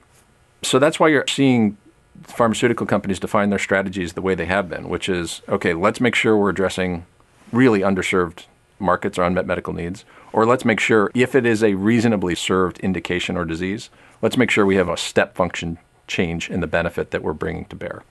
So 0.61 0.79
that's 0.79 0.99
why 0.99 1.07
you're 1.07 1.23
seeing 1.29 1.77
pharmaceutical 2.23 2.85
companies 2.85 3.21
define 3.21 3.51
their 3.51 3.57
strategies 3.57 4.11
the 4.11 4.21
way 4.21 4.35
they 4.35 4.47
have 4.47 4.67
been, 4.67 4.89
which 4.89 5.07
is 5.07 5.41
okay, 5.47 5.73
let's 5.73 6.01
make 6.01 6.13
sure 6.13 6.35
we're 6.35 6.49
addressing 6.49 7.05
really 7.53 7.79
underserved 7.79 8.47
markets 8.79 9.17
or 9.17 9.23
unmet 9.23 9.45
medical 9.45 9.71
needs, 9.71 10.03
or 10.33 10.45
let's 10.45 10.65
make 10.65 10.81
sure 10.81 11.09
if 11.15 11.35
it 11.35 11.45
is 11.45 11.63
a 11.63 11.75
reasonably 11.75 12.35
served 12.35 12.81
indication 12.81 13.37
or 13.37 13.45
disease, 13.45 13.89
let's 14.21 14.35
make 14.35 14.51
sure 14.51 14.65
we 14.65 14.75
have 14.75 14.89
a 14.89 14.97
step 14.97 15.37
function 15.37 15.77
change 16.05 16.49
in 16.49 16.59
the 16.59 16.67
benefit 16.67 17.11
that 17.11 17.23
we're 17.23 17.31
bringing 17.31 17.63
to 17.63 17.77
bear. 17.77 18.03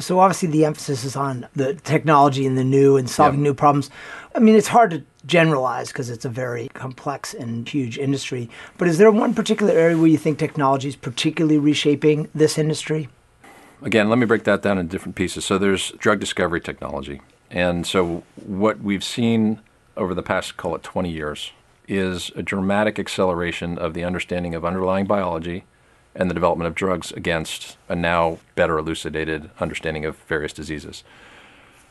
So 0.00 0.18
obviously 0.18 0.48
the 0.48 0.64
emphasis 0.64 1.04
is 1.04 1.16
on 1.16 1.46
the 1.54 1.74
technology 1.74 2.46
and 2.46 2.56
the 2.56 2.64
new 2.64 2.96
and 2.96 3.08
solving 3.08 3.42
new 3.42 3.54
problems. 3.54 3.90
I 4.34 4.38
mean, 4.38 4.54
it's 4.54 4.68
hard 4.68 4.90
to 4.90 5.02
generalize 5.26 5.88
because 5.88 6.10
it's 6.10 6.24
a 6.24 6.28
very 6.28 6.68
complex 6.68 7.34
and 7.34 7.68
huge 7.68 7.98
industry. 7.98 8.48
But 8.78 8.88
is 8.88 8.98
there 8.98 9.10
one 9.10 9.34
particular 9.34 9.72
area 9.72 9.96
where 9.96 10.06
you 10.06 10.18
think 10.18 10.38
technology 10.38 10.88
is 10.88 10.96
particularly 10.96 11.58
reshaping 11.58 12.28
this 12.34 12.58
industry? 12.58 13.08
Again, 13.82 14.08
let 14.08 14.18
me 14.18 14.26
break 14.26 14.44
that 14.44 14.62
down 14.62 14.78
in 14.78 14.88
different 14.88 15.16
pieces. 15.16 15.44
So 15.44 15.58
there's 15.58 15.92
drug 15.92 16.20
discovery 16.20 16.60
technology. 16.60 17.20
And 17.50 17.86
so 17.86 18.22
what 18.36 18.80
we've 18.80 19.04
seen 19.04 19.60
over 19.96 20.14
the 20.14 20.22
past, 20.22 20.56
call 20.56 20.74
it 20.74 20.82
20 20.82 21.10
years, 21.10 21.52
is 21.88 22.30
a 22.36 22.42
dramatic 22.42 22.98
acceleration 22.98 23.76
of 23.76 23.94
the 23.94 24.04
understanding 24.04 24.54
of 24.54 24.64
underlying 24.64 25.06
biology 25.06 25.64
and 26.14 26.28
the 26.28 26.34
development 26.34 26.68
of 26.68 26.74
drugs 26.74 27.12
against 27.12 27.76
a 27.88 27.94
now 27.94 28.38
better 28.54 28.78
elucidated 28.78 29.50
understanding 29.60 30.04
of 30.04 30.16
various 30.28 30.52
diseases. 30.52 31.04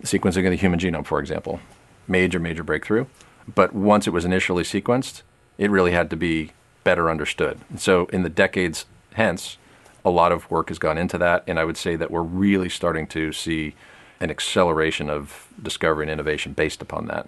Sequencing 0.03 0.45
of 0.45 0.51
the 0.51 0.57
human 0.57 0.79
genome, 0.79 1.05
for 1.05 1.19
example, 1.19 1.59
major, 2.07 2.39
major 2.39 2.63
breakthrough. 2.63 3.05
But 3.53 3.73
once 3.73 4.07
it 4.07 4.11
was 4.11 4.25
initially 4.25 4.63
sequenced, 4.63 5.21
it 5.57 5.71
really 5.71 5.91
had 5.91 6.09
to 6.09 6.15
be 6.15 6.51
better 6.83 7.09
understood. 7.09 7.59
And 7.69 7.79
so, 7.79 8.05
in 8.07 8.23
the 8.23 8.29
decades 8.29 8.85
hence, 9.13 9.57
a 10.05 10.09
lot 10.09 10.31
of 10.31 10.49
work 10.49 10.69
has 10.69 10.79
gone 10.79 10.97
into 10.97 11.17
that. 11.17 11.43
And 11.47 11.59
I 11.59 11.65
would 11.65 11.77
say 11.77 11.95
that 11.95 12.11
we're 12.11 12.21
really 12.21 12.69
starting 12.69 13.07
to 13.07 13.31
see 13.33 13.75
an 14.19 14.29
acceleration 14.29 15.09
of 15.09 15.47
discovery 15.61 16.03
and 16.03 16.11
innovation 16.11 16.53
based 16.53 16.81
upon 16.81 17.07
that. 17.07 17.27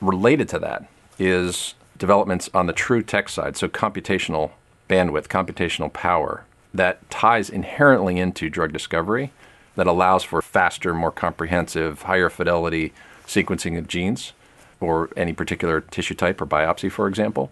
Related 0.00 0.48
to 0.50 0.58
that 0.58 0.88
is 1.18 1.74
developments 1.98 2.50
on 2.52 2.66
the 2.66 2.72
true 2.72 3.02
tech 3.02 3.28
side, 3.28 3.56
so 3.56 3.68
computational 3.68 4.52
bandwidth, 4.88 5.28
computational 5.28 5.92
power 5.92 6.44
that 6.74 7.08
ties 7.10 7.48
inherently 7.50 8.18
into 8.18 8.50
drug 8.50 8.72
discovery 8.72 9.32
that 9.76 9.86
allows 9.86 10.24
for 10.24 10.42
faster, 10.42 10.94
more 10.94 11.12
comprehensive, 11.12 12.02
higher 12.02 12.30
fidelity 12.30 12.92
sequencing 13.26 13.78
of 13.78 13.86
genes 13.86 14.32
or 14.80 15.10
any 15.16 15.32
particular 15.32 15.80
tissue 15.80 16.14
type 16.14 16.40
or 16.40 16.46
biopsy, 16.46 16.90
for 16.90 17.08
example. 17.08 17.50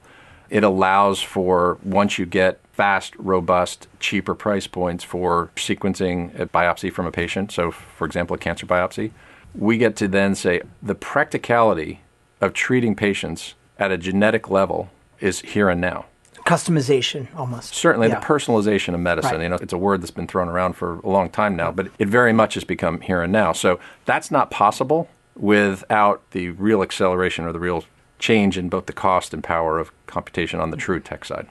It 0.51 0.63
allows 0.63 1.23
for, 1.23 1.79
once 1.83 2.19
you 2.19 2.27
get 2.27 2.61
fast, 2.73 3.15
robust, 3.17 3.89
cheaper 3.99 4.35
price 4.35 4.67
points 4.67 5.05
for 5.05 5.51
sequencing 5.57 6.39
a 6.39 6.47
biopsy 6.47 6.93
from 6.93 7.07
a 7.07 7.13
patient, 7.13 7.53
so 7.53 7.71
for 7.71 8.05
example, 8.07 8.35
a 8.35 8.39
cancer 8.39 8.67
biopsy, 8.67 9.11
we 9.55 9.79
get 9.79 9.97
to 9.97 10.09
then 10.09 10.35
say 10.35 10.61
the 10.83 10.95
practicality 10.95 12.01
of 12.41 12.53
treating 12.53 12.95
patients 12.95 13.55
at 13.79 13.91
a 13.91 13.99
genetic 13.99 14.51
level 14.51 14.91
is 15.21 15.41
here 15.41 15.69
and 15.69 15.81
now 15.81 16.05
customization 16.45 17.35
almost. 17.37 17.75
Certainly, 17.75 18.09
yeah. 18.09 18.21
the 18.21 18.27
personalization 18.27 18.95
of 18.95 19.01
medicine. 19.01 19.37
Right. 19.37 19.43
You 19.43 19.49
know, 19.49 19.59
it's 19.61 19.73
a 19.73 19.79
word 19.79 20.03
that's 20.03 20.11
been 20.11 20.27
thrown 20.27 20.49
around 20.49 20.75
for 20.75 20.99
a 21.01 21.09
long 21.09 21.31
time 21.31 21.57
now, 21.57 21.71
but 21.71 21.89
it 21.99 22.09
very 22.09 22.33
much 22.33 22.55
has 22.55 22.65
become 22.65 23.01
here 23.01 23.23
and 23.23 23.33
now. 23.33 23.53
So 23.53 23.81
that's 24.05 24.31
not 24.31 24.51
possible 24.51 25.09
without 25.37 26.23
the 26.31 26.51
real 26.51 26.83
acceleration 26.83 27.45
or 27.45 27.53
the 27.53 27.61
real 27.61 27.85
change 28.19 28.57
in 28.57 28.69
both 28.69 28.87
the 28.87 28.93
cost 28.93 29.35
and 29.35 29.43
power 29.43 29.79
of 29.79 29.91
computation 30.07 30.61
on 30.61 30.71
the 30.71 30.77
true 30.77 31.01
tech 31.01 31.25
side. 31.25 31.47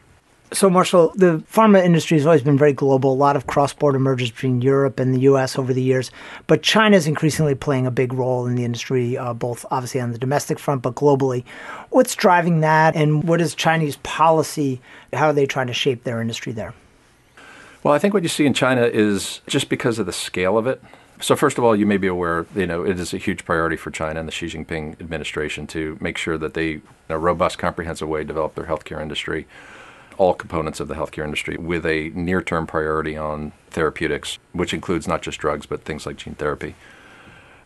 So, 0.54 0.70
Marshall, 0.70 1.12
the 1.16 1.44
pharma 1.52 1.84
industry 1.84 2.16
has 2.16 2.28
always 2.28 2.44
been 2.44 2.60
very 2.60 2.74
global. 2.74 3.12
A 3.12 3.16
lot 3.16 3.36
of 3.36 3.48
cross 3.48 3.74
border 3.74 3.98
mergers 3.98 4.30
between 4.30 4.62
Europe 4.62 5.00
and 5.00 5.12
the 5.12 5.22
US 5.22 5.58
over 5.58 5.74
the 5.74 5.82
years. 5.82 6.12
But 6.46 6.62
China 6.62 6.96
is 6.96 7.08
increasingly 7.08 7.56
playing 7.56 7.88
a 7.88 7.92
big 7.92 8.14
role 8.14 8.46
in 8.46 8.54
the 8.54 8.64
industry, 8.64 9.18
uh, 9.18 9.34
both 9.34 9.66
obviously 9.72 10.00
on 10.00 10.12
the 10.12 10.20
domestic 10.20 10.60
front, 10.60 10.84
but 10.84 10.94
globally. 10.94 11.44
What's 11.90 12.14
driving 12.14 12.60
that, 12.60 12.96
and 12.96 13.24
what 13.24 13.42
is 13.42 13.56
Chinese 13.56 13.96
policy? 14.04 14.80
How 15.12 15.28
are 15.28 15.34
they 15.34 15.48
trying 15.48 15.68
to 15.68 15.74
shape 15.74 16.04
their 16.04 16.22
industry 16.22 16.54
there? 16.54 16.76
Well, 17.82 17.96
I 17.96 17.98
think 17.98 18.14
what 18.14 18.22
you 18.22 18.30
see 18.30 18.46
in 18.46 18.54
China 18.54 18.84
is 18.84 19.42
just 19.48 19.70
because 19.70 19.98
of 19.98 20.06
the 20.06 20.14
scale 20.14 20.60
of 20.60 20.68
it. 20.68 20.84
So, 21.20 21.36
first 21.36 21.58
of 21.58 21.64
all, 21.64 21.76
you 21.76 21.88
may 21.88 21.98
be 21.98 22.08
aware, 22.08 22.46
you 22.56 22.68
know, 22.68 22.86
it 22.86 23.00
is 23.00 23.12
a 23.12 23.18
huge 23.18 23.44
priority 23.44 23.76
for 23.76 23.90
China 23.90 24.20
and 24.20 24.28
the 24.28 24.32
Xi 24.32 24.48
Jinping 24.48 25.02
administration 25.02 25.66
to 25.68 25.98
make 26.00 26.18
sure 26.18 26.38
that 26.38 26.54
they, 26.54 26.74
in 26.74 26.84
a 27.10 27.18
robust, 27.18 27.58
comprehensive 27.58 28.08
way, 28.08 28.24
develop 28.24 28.54
their 28.54 28.66
healthcare 28.66 29.02
industry 29.02 29.48
all 30.18 30.34
components 30.34 30.80
of 30.80 30.88
the 30.88 30.96
healthcare 30.96 31.24
industry 31.24 31.58
with 31.58 31.86
a 31.86 32.10
near 32.10 32.42
term 32.42 32.68
priority 32.68 33.18
on 33.18 33.52
therapeutics, 33.70 34.40
which 34.52 34.74
includes 34.74 35.08
not 35.08 35.22
just 35.22 35.40
drugs, 35.40 35.66
but 35.66 35.84
things 35.84 36.06
like 36.06 36.18
gene 36.18 36.36
therapy. 36.36 36.76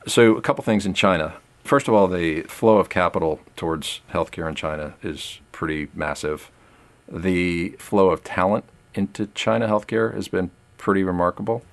So, 0.07 0.35
a 0.35 0.41
couple 0.41 0.63
things 0.63 0.85
in 0.85 0.93
China. 0.93 1.33
First 1.63 1.87
of 1.87 1.93
all, 1.93 2.07
the 2.07 2.43
flow 2.43 2.77
of 2.77 2.87
capital 2.87 3.41
towards 3.57 4.01
healthcare 4.13 4.47
in 4.47 4.55
China 4.55 4.93
is 5.03 5.39
pretty 5.51 5.89
massive. 5.93 6.49
The 7.11 7.71
flow 7.71 8.09
of 8.11 8.23
talent 8.23 8.63
into 8.93 9.27
China 9.27 9.67
healthcare 9.67 10.13
has 10.13 10.27
been 10.27 10.51
pretty 10.77 11.03
remarkable. 11.03 11.63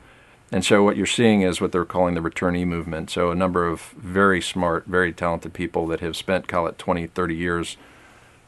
And 0.51 0.65
so, 0.65 0.83
what 0.83 0.97
you're 0.97 1.07
seeing 1.07 1.43
is 1.43 1.61
what 1.61 1.73
they're 1.73 1.85
calling 1.85 2.15
the 2.15 2.21
returnee 2.21 2.67
movement. 2.67 3.11
So, 3.11 3.31
a 3.31 3.35
number 3.35 3.67
of 3.67 3.95
very 3.97 4.41
smart, 4.41 4.87
very 4.87 5.13
talented 5.13 5.53
people 5.53 5.87
that 5.87 6.01
have 6.01 6.17
spent, 6.17 6.49
call 6.49 6.67
it 6.67 6.79
20, 6.79 7.07
30 7.07 7.35
years 7.35 7.77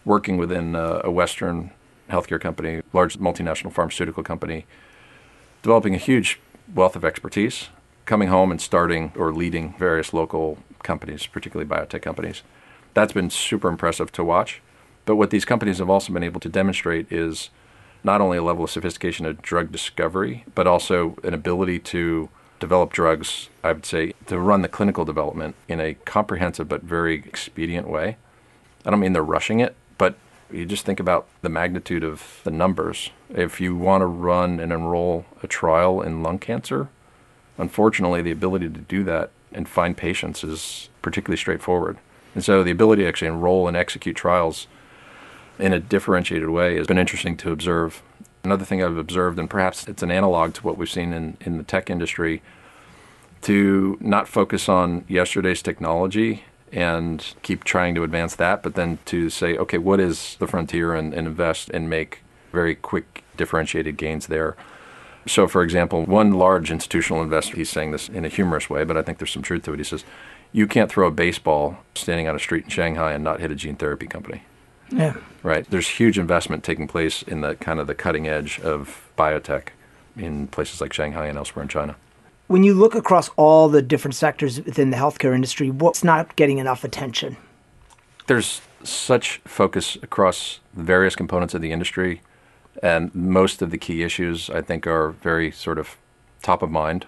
working 0.05 0.37
within 0.37 0.75
uh, 0.75 1.01
a 1.05 1.11
Western 1.11 1.71
healthcare 2.11 2.41
company, 2.41 2.83
large 2.93 3.19
multinational 3.19 3.73
pharmaceutical 3.73 4.23
company, 4.23 4.67
developing 5.63 5.95
a 5.95 5.99
huge 5.99 6.41
wealth 6.75 6.97
of 6.97 7.05
expertise, 7.05 7.69
coming 8.05 8.29
home 8.29 8.51
and 8.51 8.61
starting 8.61 9.13
or 9.17 9.33
leading 9.33 9.75
various 9.79 10.13
local 10.13 10.59
companies, 10.83 11.27
particularly 11.27 11.69
biotech 11.69 12.03
companies. 12.03 12.43
That's 12.95 13.13
been 13.13 13.31
super 13.31 13.69
impressive 13.69 14.13
to 14.13 14.25
watch. 14.25 14.63
But 15.05 15.17
what 15.17 15.31
these 15.31 15.45
companies 15.45 15.79
have 15.79 15.91
also 15.91 16.13
been 16.13 16.23
able 16.23 16.41
to 16.41 16.49
demonstrate 16.49 17.11
is 17.13 17.51
not 18.03 18.21
only 18.21 18.39
a 18.39 18.43
level 18.43 18.65
of 18.65 18.71
sophistication 18.71 19.27
of 19.27 19.43
drug 19.43 19.73
discovery, 19.73 20.45
but 20.55 20.67
also 20.67 21.17
an 21.23 21.35
ability 21.35 21.79
to 21.81 22.29
develop 22.59 22.93
drugs, 22.93 23.49
I 23.63 23.73
would 23.73 23.87
say, 23.87 24.15
to 24.27 24.39
run 24.39 24.63
the 24.63 24.69
clinical 24.69 25.05
development 25.05 25.57
in 25.69 25.81
a 25.81 25.95
comprehensive 25.95 26.69
but 26.69 26.83
very 26.83 27.17
expedient 27.17 27.89
way. 27.89 28.17
I 28.85 28.91
don't 28.91 29.01
mean 29.01 29.13
they're 29.13 29.23
rushing 29.23 29.61
it, 29.61 29.75
but 29.99 30.17
you 30.51 30.65
just 30.65 30.85
think 30.85 31.01
about 31.01 31.27
the 31.43 31.49
magnitude 31.49 32.05
of 32.05 32.41
the 32.45 32.51
numbers. 32.51 33.11
If 33.31 33.61
you 33.61 33.75
want 33.77 34.03
to 34.03 34.07
run 34.07 34.61
and 34.61 34.73
enroll 34.73 35.27
a 35.43 35.47
trial 35.47 36.01
in 36.01 36.23
lung 36.23 36.39
cancer, 36.39 36.89
unfortunately, 37.59 38.23
the 38.23 38.31
ability 38.31 38.69
to 38.69 38.81
do 38.81 39.05
that 39.05 39.31
and 39.53 39.69
find 39.69 39.97
patients 39.97 40.45
is 40.45 40.89
particularly 41.03 41.39
straightforward. 41.39 41.99
And 42.35 42.45
so 42.45 42.63
the 42.63 42.71
ability 42.71 43.03
to 43.03 43.09
actually 43.09 43.29
enroll 43.29 43.67
and 43.67 43.77
execute 43.77 44.17
trials 44.17 44.67
in 45.59 45.73
a 45.73 45.81
differentiated 45.81 46.51
way 46.51 46.77
has 46.77 46.87
been 46.87 46.99
interesting 46.99 47.37
to 47.39 47.51
observe. 47.51 48.03
Another 48.45 48.65
thing 48.65 48.83
I've 48.83 48.99
observed, 48.99 49.39
and 49.39 49.49
perhaps 49.51 49.89
it's 49.89 50.03
an 50.03 50.11
analog 50.11 50.55
to 50.55 50.63
what 50.63 50.77
we've 50.77 50.91
seen 50.91 51.13
in, 51.13 51.37
in 51.41 51.57
the 51.57 51.65
tech 51.65 51.91
industry, 51.91 52.43
to 53.43 53.97
not 54.01 54.29
focus 54.29 54.69
on 54.69 55.05
yesterday's 55.09 55.63
technology 55.63 56.45
and 56.77 57.35
keep 57.43 57.65
trying 57.65 57.95
to 57.97 58.05
advance 58.05 58.37
that, 58.37 58.63
but 58.63 58.75
then 58.75 58.99
to 59.07 59.31
say, 59.31 59.57
okay, 59.57 59.79
what 59.79 59.99
is 59.99 60.37
the 60.39 60.47
frontier 60.47 60.95
and, 60.95 61.13
and 61.13 61.27
invest 61.27 61.71
and 61.71 61.91
make 61.91 62.21
very 62.53 62.75
quick 62.75 63.25
differentiated 63.37 63.97
gains 63.97 64.27
there. 64.29 64.57
So, 65.27 65.49
for 65.49 65.63
example, 65.63 66.05
one 66.05 66.33
large 66.33 66.71
institutional 66.71 67.23
investor, 67.23 67.57
he's 67.57 67.71
saying 67.71 67.91
this 67.91 68.09
in 68.09 68.25
a 68.25 68.29
humorous 68.29 68.71
way, 68.71 68.85
but 68.85 68.97
I 68.97 69.03
think 69.03 69.19
there's 69.19 69.33
some 69.33 69.43
truth 69.43 69.65
to 69.65 69.73
it. 69.73 69.79
He 69.79 69.85
says, 69.85 70.05
You 70.53 70.67
can't 70.67 70.91
throw 70.91 71.09
a 71.09 71.11
baseball 71.11 71.79
standing 71.95 72.29
on 72.29 72.37
a 72.37 72.39
street 72.39 72.65
in 72.65 72.71
Shanghai 72.71 73.13
and 73.13 73.25
not 73.25 73.41
hit 73.41 73.51
a 73.51 73.55
gene 73.55 73.77
therapy 73.77 74.07
company. 74.07 74.43
Yeah. 74.91 75.17
Right. 75.43 75.69
There's 75.69 75.89
huge 75.89 76.19
investment 76.19 76.63
taking 76.63 76.87
place 76.87 77.23
in 77.23 77.41
the 77.41 77.57
kind 77.57 77.81
of 77.81 77.89
the 77.89 77.95
cutting 77.95 78.29
edge 78.29 78.61
of 78.61 79.11
biotech 79.19 79.69
in 80.17 80.47
places 80.47 80.81
like 80.81 80.93
Shanghai 80.93 81.27
and 81.27 81.37
elsewhere 81.37 81.65
in 81.65 81.69
China. 81.69 81.97
When 82.49 82.63
you 82.63 82.75
look 82.75 82.95
across 82.95 83.29
all 83.31 83.69
the 83.69 83.83
different 83.83 84.15
sectors 84.15 84.61
within 84.61 84.91
the 84.91 84.97
healthcare 84.97 85.35
industry, 85.35 85.69
what's 85.71 86.05
not 86.05 86.37
getting 86.37 86.59
enough 86.59 86.85
attention? 86.85 87.37
There's 88.29 88.61
such 88.85 89.39
focus 89.45 89.97
across 90.01 90.61
various 90.73 91.17
components 91.17 91.55
of 91.55 91.61
the 91.61 91.73
industry, 91.73 92.21
and 92.83 93.13
most 93.13 93.63
of 93.63 93.73
the 93.73 93.79
key 93.79 94.05
issues 94.05 94.49
I 94.49 94.63
think 94.63 94.87
are 94.87 95.11
very 95.11 95.51
sort 95.51 95.79
of 95.79 95.97
top 96.43 96.63
of 96.63 96.71
mind. 96.71 97.07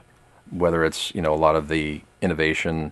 Whether 0.50 0.85
it's 0.85 1.14
you 1.14 1.23
know 1.23 1.33
a 1.33 1.37
lot 1.37 1.54
of 1.54 1.68
the 1.68 2.00
innovation 2.21 2.90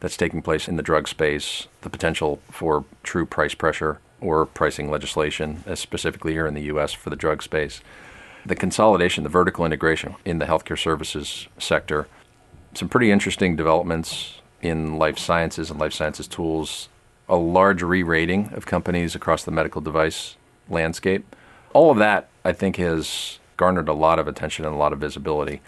that's 0.00 0.16
taking 0.16 0.42
place 0.42 0.66
in 0.66 0.76
the 0.76 0.82
drug 0.82 1.06
space, 1.06 1.68
the 1.82 1.90
potential 1.90 2.40
for 2.50 2.84
true 3.04 3.24
price 3.24 3.54
pressure 3.54 4.00
or 4.20 4.46
pricing 4.46 4.90
legislation, 4.90 5.62
uh, 5.66 5.76
specifically 5.76 6.32
here 6.32 6.46
in 6.46 6.54
the 6.54 6.62
U.S. 6.62 6.92
for 6.92 7.10
the 7.10 7.16
drug 7.16 7.42
space, 7.42 7.82
the 8.46 8.54
consolidation, 8.54 9.24
the 9.24 9.30
vertical 9.30 9.64
integration 9.64 10.16
in 10.24 10.38
the 10.38 10.46
healthcare 10.46 10.78
services 10.78 11.48
sector, 11.58 12.06
some 12.74 12.88
pretty 12.88 13.10
interesting 13.10 13.56
developments 13.56 14.40
in 14.60 14.98
life 14.98 15.18
sciences 15.18 15.70
and 15.70 15.78
life 15.78 15.92
sciences 15.92 16.26
tools, 16.26 16.88
a 17.28 17.36
large 17.36 17.82
re 17.82 18.02
rating 18.02 18.52
of 18.52 18.66
companies 18.66 19.14
across 19.14 19.44
the 19.44 19.50
medical 19.50 19.80
device 19.80 20.36
landscape. 20.68 21.36
All 21.72 21.90
of 21.90 21.98
that, 21.98 22.28
I 22.44 22.52
think, 22.52 22.76
has 22.76 23.38
garnered 23.56 23.88
a 23.88 23.92
lot 23.92 24.18
of 24.18 24.28
attention 24.28 24.64
and 24.64 24.74
a 24.74 24.78
lot 24.78 24.92
of 24.92 24.98
visibility. 24.98 25.60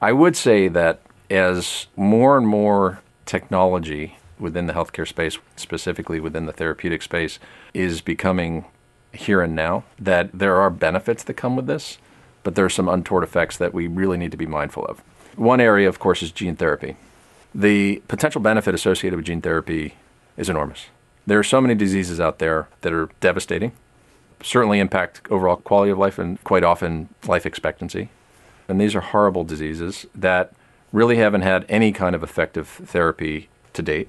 I 0.00 0.12
would 0.12 0.36
say 0.36 0.68
that 0.68 1.00
as 1.30 1.86
more 1.96 2.36
and 2.36 2.46
more 2.46 3.00
technology 3.26 4.16
within 4.38 4.66
the 4.66 4.72
healthcare 4.72 5.06
space, 5.06 5.38
specifically 5.56 6.20
within 6.20 6.46
the 6.46 6.52
therapeutic 6.52 7.02
space, 7.02 7.38
is 7.74 8.00
becoming 8.00 8.64
here 9.12 9.42
and 9.42 9.54
now, 9.54 9.84
that 9.98 10.30
there 10.32 10.56
are 10.56 10.70
benefits 10.70 11.24
that 11.24 11.34
come 11.34 11.56
with 11.56 11.66
this, 11.66 11.98
but 12.48 12.54
there 12.54 12.64
are 12.64 12.70
some 12.70 12.88
untoward 12.88 13.24
effects 13.24 13.58
that 13.58 13.74
we 13.74 13.86
really 13.86 14.16
need 14.16 14.30
to 14.30 14.38
be 14.38 14.46
mindful 14.46 14.82
of. 14.86 15.00
One 15.36 15.60
area, 15.60 15.86
of 15.86 15.98
course, 15.98 16.22
is 16.22 16.32
gene 16.32 16.56
therapy. 16.56 16.96
The 17.54 18.02
potential 18.08 18.40
benefit 18.40 18.74
associated 18.74 19.18
with 19.18 19.26
gene 19.26 19.42
therapy 19.42 19.96
is 20.38 20.48
enormous. 20.48 20.86
There 21.26 21.38
are 21.38 21.44
so 21.44 21.60
many 21.60 21.74
diseases 21.74 22.20
out 22.20 22.38
there 22.38 22.66
that 22.80 22.94
are 22.94 23.10
devastating, 23.20 23.72
certainly 24.42 24.80
impact 24.80 25.20
overall 25.28 25.56
quality 25.56 25.90
of 25.90 25.98
life 25.98 26.18
and 26.18 26.42
quite 26.42 26.64
often 26.64 27.10
life 27.26 27.44
expectancy. 27.44 28.08
And 28.66 28.80
these 28.80 28.94
are 28.94 29.02
horrible 29.02 29.44
diseases 29.44 30.06
that 30.14 30.54
really 30.90 31.18
haven't 31.18 31.42
had 31.42 31.66
any 31.68 31.92
kind 31.92 32.14
of 32.14 32.22
effective 32.22 32.66
therapy 32.66 33.50
to 33.74 33.82
date. 33.82 34.08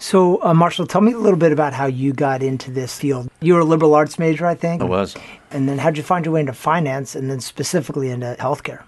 So, 0.00 0.42
uh, 0.42 0.54
Marshall, 0.54 0.86
tell 0.86 1.02
me 1.02 1.12
a 1.12 1.18
little 1.18 1.38
bit 1.38 1.52
about 1.52 1.74
how 1.74 1.84
you 1.84 2.14
got 2.14 2.42
into 2.42 2.70
this 2.70 2.98
field. 2.98 3.30
You 3.42 3.52
were 3.52 3.60
a 3.60 3.64
liberal 3.66 3.94
arts 3.94 4.18
major, 4.18 4.46
I 4.46 4.54
think. 4.54 4.80
I 4.80 4.86
was. 4.86 5.14
And 5.50 5.68
then 5.68 5.76
how'd 5.76 5.98
you 5.98 6.02
find 6.02 6.24
your 6.24 6.32
way 6.32 6.40
into 6.40 6.54
finance 6.54 7.14
and 7.14 7.30
then 7.30 7.38
specifically 7.40 8.10
into 8.10 8.34
healthcare? 8.40 8.82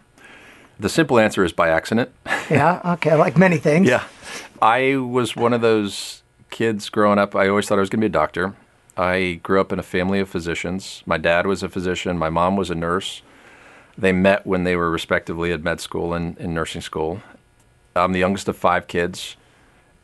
The 0.80 0.88
simple 0.88 1.18
answer 1.18 1.44
is 1.44 1.52
by 1.52 1.68
accident. 1.68 2.10
yeah, 2.50 2.80
okay, 2.94 3.14
like 3.14 3.36
many 3.36 3.58
things. 3.58 3.88
Yeah. 3.88 4.04
I 4.62 4.96
was 4.96 5.36
one 5.36 5.52
of 5.52 5.60
those 5.60 6.22
kids 6.48 6.88
growing 6.88 7.18
up. 7.18 7.36
I 7.36 7.46
always 7.46 7.68
thought 7.68 7.76
I 7.76 7.82
was 7.82 7.90
going 7.90 8.00
to 8.00 8.08
be 8.08 8.10
a 8.10 8.18
doctor. 8.20 8.54
I 8.96 9.40
grew 9.42 9.60
up 9.60 9.70
in 9.70 9.78
a 9.78 9.82
family 9.82 10.18
of 10.18 10.30
physicians. 10.30 11.02
My 11.04 11.18
dad 11.18 11.46
was 11.46 11.62
a 11.62 11.68
physician, 11.68 12.16
my 12.16 12.30
mom 12.30 12.56
was 12.56 12.70
a 12.70 12.74
nurse. 12.74 13.20
They 13.98 14.12
met 14.12 14.46
when 14.46 14.64
they 14.64 14.76
were 14.76 14.90
respectively 14.90 15.52
at 15.52 15.62
med 15.62 15.78
school 15.78 16.14
and 16.14 16.38
in 16.38 16.54
nursing 16.54 16.80
school. 16.80 17.22
I'm 17.94 18.12
the 18.12 18.20
youngest 18.20 18.48
of 18.48 18.56
five 18.56 18.86
kids 18.86 19.36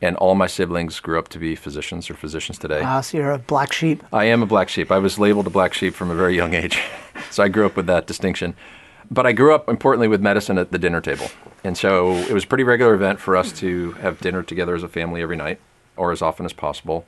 and 0.01 0.15
all 0.17 0.35
my 0.35 0.47
siblings 0.47 0.99
grew 0.99 1.19
up 1.19 1.27
to 1.29 1.39
be 1.39 1.55
physicians 1.55 2.09
or 2.09 2.13
physicians 2.13 2.57
today. 2.57 2.81
Ah, 2.83 3.01
so 3.01 3.17
you're 3.17 3.31
a 3.31 3.37
black 3.37 3.73
sheep. 3.73 4.03
I 4.13 4.25
am 4.25 4.41
a 4.41 4.45
black 4.45 4.69
sheep. 4.69 4.91
I 4.91 4.99
was 4.99 5.19
labeled 5.19 5.47
a 5.47 5.49
black 5.49 5.73
sheep 5.73 5.93
from 5.93 6.09
a 6.09 6.15
very 6.15 6.35
young 6.35 6.53
age, 6.53 6.79
so 7.31 7.43
I 7.43 7.49
grew 7.49 7.65
up 7.65 7.75
with 7.75 7.87
that 7.87 8.07
distinction. 8.07 8.55
But 9.11 9.25
I 9.25 9.31
grew 9.31 9.53
up 9.55 9.67
importantly 9.67 10.07
with 10.07 10.21
medicine 10.21 10.57
at 10.57 10.71
the 10.71 10.77
dinner 10.77 11.01
table, 11.01 11.29
and 11.63 11.77
so 11.77 12.13
it 12.13 12.31
was 12.33 12.43
a 12.43 12.47
pretty 12.47 12.63
regular 12.63 12.93
event 12.93 13.19
for 13.19 13.35
us 13.35 13.51
to 13.53 13.93
have 13.93 14.19
dinner 14.21 14.43
together 14.43 14.75
as 14.75 14.83
a 14.83 14.87
family 14.87 15.21
every 15.21 15.35
night, 15.35 15.59
or 15.97 16.11
as 16.11 16.21
often 16.21 16.45
as 16.45 16.53
possible. 16.53 17.05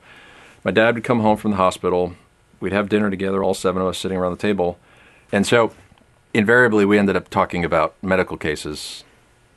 My 0.64 0.70
dad 0.70 0.94
would 0.94 1.04
come 1.04 1.20
home 1.20 1.36
from 1.36 1.52
the 1.52 1.56
hospital. 1.56 2.14
We'd 2.60 2.72
have 2.72 2.88
dinner 2.88 3.10
together, 3.10 3.42
all 3.42 3.54
seven 3.54 3.82
of 3.82 3.88
us 3.88 3.98
sitting 3.98 4.18
around 4.18 4.32
the 4.32 4.42
table, 4.42 4.78
and 5.30 5.46
so 5.46 5.72
invariably 6.34 6.84
we 6.84 6.98
ended 6.98 7.16
up 7.16 7.28
talking 7.28 7.64
about 7.64 7.94
medical 8.02 8.36
cases 8.36 9.04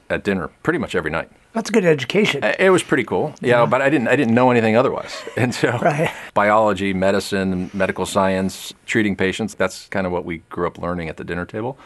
at 0.10 0.24
dinner 0.24 0.50
pretty 0.62 0.80
much 0.80 0.94
every 0.96 1.12
night. 1.12 1.32
That's 1.56 1.70
a 1.70 1.72
good 1.72 1.86
education. 1.86 2.44
It 2.44 2.70
was 2.70 2.84
pretty 2.84 3.06
cool. 3.06 3.34
Yeah, 3.40 3.62
yeah, 3.62 3.66
but 3.66 3.82
I 3.82 3.90
didn't 3.90 4.10
I 4.10 4.18
didn't 4.18 4.36
know 4.36 4.52
anything 4.52 4.76
otherwise. 4.76 5.24
And 5.38 5.56
so 5.56 5.70
right. 5.80 6.14
biology, 6.34 6.94
medicine, 6.94 7.70
medical 7.74 8.06
science, 8.06 8.74
treating 8.86 9.16
patients, 9.16 9.56
that's 9.56 9.88
kind 9.88 10.06
of 10.06 10.12
what 10.12 10.26
we 10.26 10.40
grew 10.50 10.68
up 10.68 10.78
learning 10.78 11.08
at 11.08 11.18
the 11.18 11.24
dinner 11.24 11.46
table. 11.46 11.78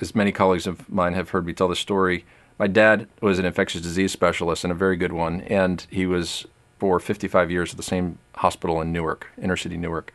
As 0.00 0.14
many 0.14 0.32
colleagues 0.32 0.66
of 0.66 0.88
mine 0.88 1.14
have 1.14 1.30
heard 1.30 1.46
me 1.46 1.52
tell 1.52 1.68
the 1.68 1.76
story, 1.76 2.24
my 2.58 2.66
dad 2.66 3.06
was 3.20 3.38
an 3.38 3.44
infectious 3.44 3.80
disease 3.80 4.12
specialist 4.12 4.64
and 4.64 4.72
a 4.72 4.76
very 4.76 4.96
good 4.96 5.12
one, 5.12 5.42
and 5.42 5.86
he 5.88 6.06
was 6.06 6.46
for 6.78 6.98
55 6.98 7.50
years 7.50 7.70
at 7.70 7.76
the 7.76 7.82
same 7.82 8.18
hospital 8.34 8.80
in 8.80 8.92
Newark, 8.92 9.28
inner 9.40 9.56
city 9.56 9.76
Newark. 9.76 10.12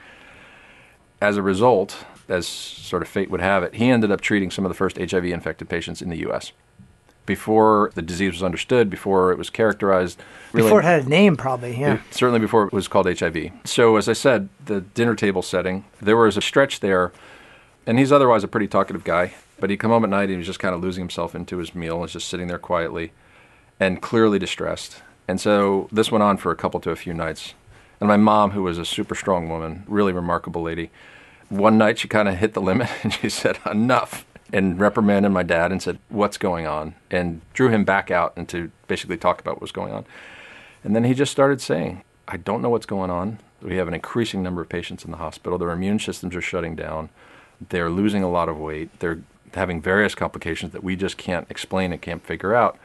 As 1.21 1.37
a 1.37 1.41
result, 1.41 2.05
as 2.27 2.45
sort 2.45 3.01
of 3.01 3.07
fate 3.07 3.31
would 3.31 3.41
have 3.41 3.63
it, 3.63 3.75
he 3.75 3.89
ended 3.89 4.11
up 4.11 4.21
treating 4.21 4.51
some 4.51 4.65
of 4.65 4.69
the 4.69 4.75
first 4.75 4.97
HIV 4.97 5.25
infected 5.25 5.69
patients 5.69 6.01
in 6.01 6.09
the 6.09 6.27
US 6.29 6.51
before 7.25 7.91
the 7.95 8.01
disease 8.01 8.33
was 8.33 8.43
understood, 8.43 8.89
before 8.89 9.31
it 9.31 9.37
was 9.37 9.49
characterized. 9.49 10.19
Really, 10.53 10.67
before 10.67 10.79
it 10.81 10.85
had 10.85 11.05
a 11.05 11.09
name, 11.09 11.37
probably, 11.37 11.79
yeah. 11.79 11.99
Certainly 12.11 12.39
before 12.39 12.65
it 12.65 12.73
was 12.73 12.87
called 12.87 13.07
HIV. 13.07 13.51
So, 13.63 13.95
as 13.97 14.09
I 14.09 14.13
said, 14.13 14.49
the 14.65 14.81
dinner 14.81 15.15
table 15.15 15.41
setting, 15.41 15.85
there 16.01 16.17
was 16.17 16.37
a 16.37 16.41
stretch 16.41 16.79
there, 16.79 17.11
and 17.85 17.99
he's 17.99 18.11
otherwise 18.11 18.43
a 18.43 18.47
pretty 18.47 18.67
talkative 18.67 19.03
guy, 19.03 19.33
but 19.59 19.69
he'd 19.69 19.77
come 19.77 19.91
home 19.91 20.03
at 20.03 20.09
night 20.09 20.23
and 20.23 20.31
he 20.31 20.37
was 20.37 20.47
just 20.47 20.59
kind 20.59 20.75
of 20.75 20.81
losing 20.81 21.01
himself 21.01 21.35
into 21.35 21.57
his 21.57 21.75
meal 21.75 21.93
and 21.93 22.01
was 22.01 22.13
just 22.13 22.27
sitting 22.27 22.47
there 22.47 22.59
quietly 22.59 23.11
and 23.79 24.01
clearly 24.01 24.39
distressed. 24.39 25.01
And 25.27 25.39
so 25.39 25.87
this 25.91 26.11
went 26.11 26.23
on 26.23 26.37
for 26.37 26.51
a 26.51 26.55
couple 26.55 26.79
to 26.81 26.91
a 26.91 26.95
few 26.95 27.13
nights. 27.13 27.53
And 27.99 28.07
my 28.07 28.17
mom, 28.17 28.51
who 28.51 28.63
was 28.63 28.77
a 28.77 28.85
super 28.85 29.15
strong 29.15 29.47
woman, 29.47 29.83
really 29.87 30.11
remarkable 30.11 30.63
lady, 30.63 30.89
one 31.49 31.77
night 31.77 31.99
she 31.99 32.07
kind 32.07 32.27
of 32.27 32.37
hit 32.37 32.53
the 32.53 32.61
limit 32.61 32.89
and 33.03 33.13
she 33.13 33.29
said, 33.29 33.59
Enough 33.69 34.25
and 34.53 34.79
reprimanded 34.79 35.31
my 35.31 35.43
dad 35.43 35.71
and 35.71 35.81
said, 35.81 35.99
What's 36.09 36.37
going 36.37 36.67
on? 36.67 36.95
and 37.09 37.41
drew 37.53 37.69
him 37.69 37.83
back 37.83 38.09
out 38.09 38.33
and 38.35 38.47
to 38.49 38.71
basically 38.87 39.17
talk 39.17 39.39
about 39.39 39.55
what 39.55 39.61
was 39.61 39.71
going 39.71 39.93
on. 39.93 40.05
And 40.83 40.95
then 40.95 41.03
he 41.03 41.13
just 41.13 41.31
started 41.31 41.61
saying, 41.61 42.03
I 42.27 42.37
don't 42.37 42.61
know 42.61 42.69
what's 42.69 42.85
going 42.85 43.11
on. 43.11 43.39
We 43.61 43.75
have 43.75 43.87
an 43.87 43.93
increasing 43.93 44.41
number 44.41 44.61
of 44.61 44.69
patients 44.69 45.05
in 45.05 45.11
the 45.11 45.17
hospital. 45.17 45.57
Their 45.57 45.71
immune 45.71 45.99
systems 45.99 46.35
are 46.35 46.41
shutting 46.41 46.75
down. 46.75 47.09
They're 47.69 47.89
losing 47.89 48.23
a 48.23 48.31
lot 48.31 48.49
of 48.49 48.57
weight. 48.57 48.99
They're 48.99 49.19
having 49.53 49.81
various 49.81 50.15
complications 50.15 50.71
that 50.71 50.83
we 50.83 50.95
just 50.95 51.17
can't 51.17 51.45
explain 51.49 51.91
and 51.91 52.01
can't 52.01 52.25
figure 52.25 52.55
out. 52.55 52.77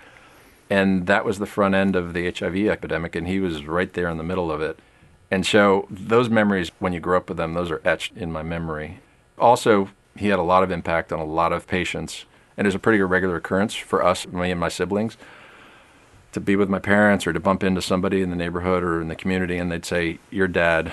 And 0.68 1.06
that 1.06 1.24
was 1.24 1.38
the 1.38 1.46
front 1.46 1.74
end 1.74 1.94
of 1.94 2.12
the 2.12 2.30
HIV 2.30 2.56
epidemic, 2.66 3.14
and 3.14 3.28
he 3.28 3.38
was 3.38 3.64
right 3.64 3.92
there 3.92 4.08
in 4.08 4.18
the 4.18 4.24
middle 4.24 4.50
of 4.50 4.60
it. 4.60 4.78
And 5.30 5.46
so 5.46 5.86
those 5.88 6.28
memories, 6.28 6.70
when 6.78 6.92
you 6.92 7.00
grow 7.00 7.16
up 7.16 7.28
with 7.28 7.38
them, 7.38 7.54
those 7.54 7.70
are 7.70 7.80
etched 7.84 8.16
in 8.16 8.32
my 8.32 8.42
memory. 8.42 9.00
Also, 9.38 9.90
he 10.18 10.28
had 10.28 10.38
a 10.38 10.42
lot 10.42 10.62
of 10.62 10.70
impact 10.70 11.12
on 11.12 11.18
a 11.18 11.24
lot 11.24 11.52
of 11.52 11.66
patients, 11.66 12.24
and 12.56 12.66
it 12.66 12.68
was 12.68 12.74
a 12.74 12.78
pretty 12.80 13.00
regular 13.00 13.36
occurrence 13.36 13.74
for 13.74 14.02
us, 14.02 14.26
me 14.26 14.50
and 14.50 14.60
my 14.60 14.68
siblings, 14.68 15.16
to 16.32 16.40
be 16.40 16.56
with 16.56 16.68
my 16.68 16.78
parents 16.78 17.26
or 17.26 17.32
to 17.32 17.40
bump 17.40 17.62
into 17.62 17.80
somebody 17.80 18.22
in 18.22 18.30
the 18.30 18.36
neighborhood 18.36 18.82
or 18.82 19.00
in 19.00 19.08
the 19.08 19.16
community, 19.16 19.58
and 19.58 19.70
they'd 19.70 19.84
say, 19.84 20.18
"Your 20.30 20.48
dad." 20.48 20.92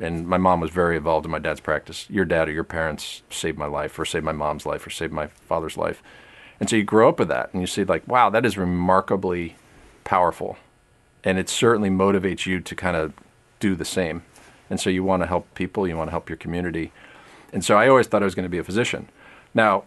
And 0.00 0.26
my 0.26 0.38
mom 0.38 0.60
was 0.60 0.70
very 0.70 0.96
involved 0.96 1.26
in 1.26 1.30
my 1.30 1.38
dad's 1.38 1.60
practice. 1.60 2.06
Your 2.10 2.24
dad 2.24 2.48
or 2.48 2.52
your 2.52 2.64
parents 2.64 3.22
saved 3.30 3.58
my 3.58 3.66
life, 3.66 3.96
or 3.98 4.04
saved 4.04 4.24
my 4.24 4.32
mom's 4.32 4.66
life, 4.66 4.86
or 4.86 4.90
saved 4.90 5.12
my 5.12 5.26
father's 5.26 5.76
life. 5.76 6.02
And 6.58 6.68
so 6.68 6.76
you 6.76 6.82
grow 6.82 7.08
up 7.08 7.18
with 7.18 7.28
that, 7.28 7.50
and 7.52 7.60
you 7.60 7.66
see, 7.66 7.84
like, 7.84 8.06
wow, 8.08 8.30
that 8.30 8.46
is 8.46 8.56
remarkably 8.56 9.56
powerful. 10.04 10.56
And 11.22 11.38
it 11.38 11.48
certainly 11.48 11.90
motivates 11.90 12.46
you 12.46 12.58
to 12.60 12.74
kind 12.74 12.96
of 12.96 13.12
do 13.60 13.76
the 13.76 13.84
same. 13.84 14.22
And 14.70 14.80
so 14.80 14.90
you 14.90 15.04
want 15.04 15.22
to 15.22 15.26
help 15.26 15.54
people, 15.54 15.86
you 15.86 15.96
want 15.96 16.08
to 16.08 16.12
help 16.12 16.28
your 16.28 16.38
community. 16.38 16.90
And 17.52 17.64
so 17.64 17.76
I 17.76 17.88
always 17.88 18.06
thought 18.06 18.22
I 18.22 18.24
was 18.24 18.34
going 18.34 18.44
to 18.44 18.50
be 18.50 18.58
a 18.58 18.64
physician. 18.64 19.08
Now, 19.54 19.84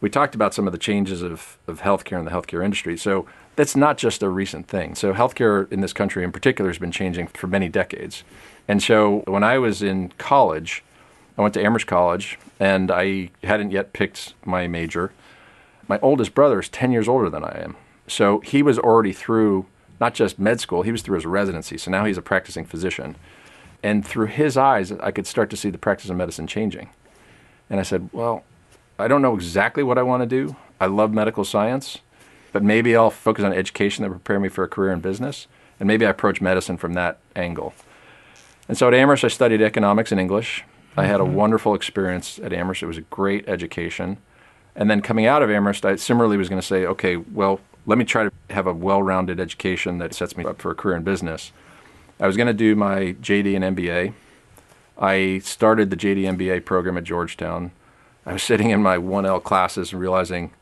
we 0.00 0.10
talked 0.10 0.34
about 0.34 0.54
some 0.54 0.66
of 0.66 0.72
the 0.72 0.78
changes 0.78 1.22
of, 1.22 1.58
of 1.66 1.80
healthcare 1.80 2.18
and 2.18 2.26
the 2.26 2.30
healthcare 2.30 2.64
industry. 2.64 2.96
So 2.96 3.26
that's 3.56 3.74
not 3.74 3.98
just 3.98 4.22
a 4.22 4.28
recent 4.28 4.68
thing. 4.68 4.94
So 4.94 5.12
healthcare 5.12 5.70
in 5.72 5.80
this 5.80 5.92
country 5.92 6.22
in 6.22 6.30
particular 6.30 6.70
has 6.70 6.78
been 6.78 6.92
changing 6.92 7.28
for 7.28 7.48
many 7.48 7.68
decades. 7.68 8.22
And 8.68 8.82
so 8.82 9.22
when 9.26 9.42
I 9.42 9.58
was 9.58 9.82
in 9.82 10.12
college, 10.18 10.84
I 11.36 11.42
went 11.42 11.54
to 11.54 11.64
Amherst 11.64 11.86
College 11.86 12.38
and 12.60 12.90
I 12.90 13.30
hadn't 13.42 13.70
yet 13.72 13.92
picked 13.92 14.34
my 14.44 14.66
major. 14.68 15.12
My 15.88 15.98
oldest 16.00 16.34
brother 16.34 16.60
is 16.60 16.68
10 16.68 16.92
years 16.92 17.08
older 17.08 17.30
than 17.30 17.42
I 17.42 17.60
am. 17.62 17.76
So 18.06 18.40
he 18.40 18.62
was 18.62 18.78
already 18.78 19.12
through 19.12 19.66
not 20.00 20.14
just 20.14 20.38
med 20.38 20.60
school, 20.60 20.82
he 20.82 20.92
was 20.92 21.02
through 21.02 21.16
his 21.16 21.26
residency. 21.26 21.76
So 21.78 21.90
now 21.90 22.04
he's 22.04 22.18
a 22.18 22.22
practicing 22.22 22.64
physician. 22.64 23.16
And 23.82 24.04
through 24.04 24.26
his 24.26 24.56
eyes, 24.56 24.92
I 24.92 25.10
could 25.10 25.26
start 25.26 25.50
to 25.50 25.56
see 25.56 25.70
the 25.70 25.78
practice 25.78 26.10
of 26.10 26.16
medicine 26.16 26.46
changing. 26.46 26.90
And 27.70 27.78
I 27.78 27.82
said, 27.82 28.10
Well, 28.12 28.44
I 28.98 29.08
don't 29.08 29.22
know 29.22 29.34
exactly 29.34 29.82
what 29.82 29.98
I 29.98 30.02
want 30.02 30.22
to 30.22 30.26
do. 30.26 30.56
I 30.80 30.86
love 30.86 31.12
medical 31.12 31.44
science, 31.44 31.98
but 32.52 32.62
maybe 32.62 32.96
I'll 32.96 33.10
focus 33.10 33.44
on 33.44 33.52
education 33.52 34.02
that 34.02 34.10
prepare 34.10 34.40
me 34.40 34.48
for 34.48 34.64
a 34.64 34.68
career 34.68 34.92
in 34.92 35.00
business. 35.00 35.46
And 35.78 35.86
maybe 35.86 36.04
I 36.06 36.10
approach 36.10 36.40
medicine 36.40 36.76
from 36.76 36.94
that 36.94 37.18
angle. 37.36 37.74
And 38.68 38.76
so 38.76 38.88
at 38.88 38.94
Amherst, 38.94 39.24
I 39.24 39.28
studied 39.28 39.62
economics 39.62 40.12
and 40.12 40.20
English. 40.20 40.64
I 40.96 41.04
had 41.04 41.20
a 41.20 41.24
mm-hmm. 41.24 41.34
wonderful 41.34 41.74
experience 41.74 42.38
at 42.40 42.52
Amherst. 42.52 42.82
It 42.82 42.86
was 42.86 42.98
a 42.98 43.02
great 43.02 43.48
education. 43.48 44.18
And 44.74 44.90
then 44.90 45.00
coming 45.00 45.26
out 45.26 45.42
of 45.42 45.50
Amherst, 45.50 45.86
I 45.86 45.96
similarly 45.96 46.36
was 46.36 46.48
going 46.48 46.60
to 46.60 46.66
say, 46.66 46.84
okay, 46.84 47.16
well, 47.16 47.60
let 47.86 47.98
me 47.98 48.04
try 48.04 48.24
to 48.24 48.32
have 48.50 48.66
a 48.66 48.72
well 48.72 49.02
rounded 49.02 49.40
education 49.40 49.98
that 49.98 50.12
sets 50.12 50.36
me 50.36 50.44
up 50.44 50.60
for 50.60 50.70
a 50.70 50.74
career 50.74 50.96
in 50.96 51.04
business. 51.04 51.52
I 52.20 52.26
was 52.26 52.36
going 52.36 52.46
to 52.48 52.52
do 52.52 52.74
my 52.74 53.14
JD 53.20 53.54
and 53.56 53.76
MBA 53.76 54.14
I 54.98 55.38
started 55.44 55.90
the 55.90 55.96
JD 55.96 56.22
MBA 56.36 56.64
program 56.64 56.98
at 56.98 57.04
Georgetown. 57.04 57.70
I 58.26 58.32
was 58.32 58.42
sitting 58.50 58.70
in 58.70 58.82
my 58.82 58.98
1L 58.98 59.42
classes 59.42 59.92
and 59.92 60.00
realizing, 60.00 60.52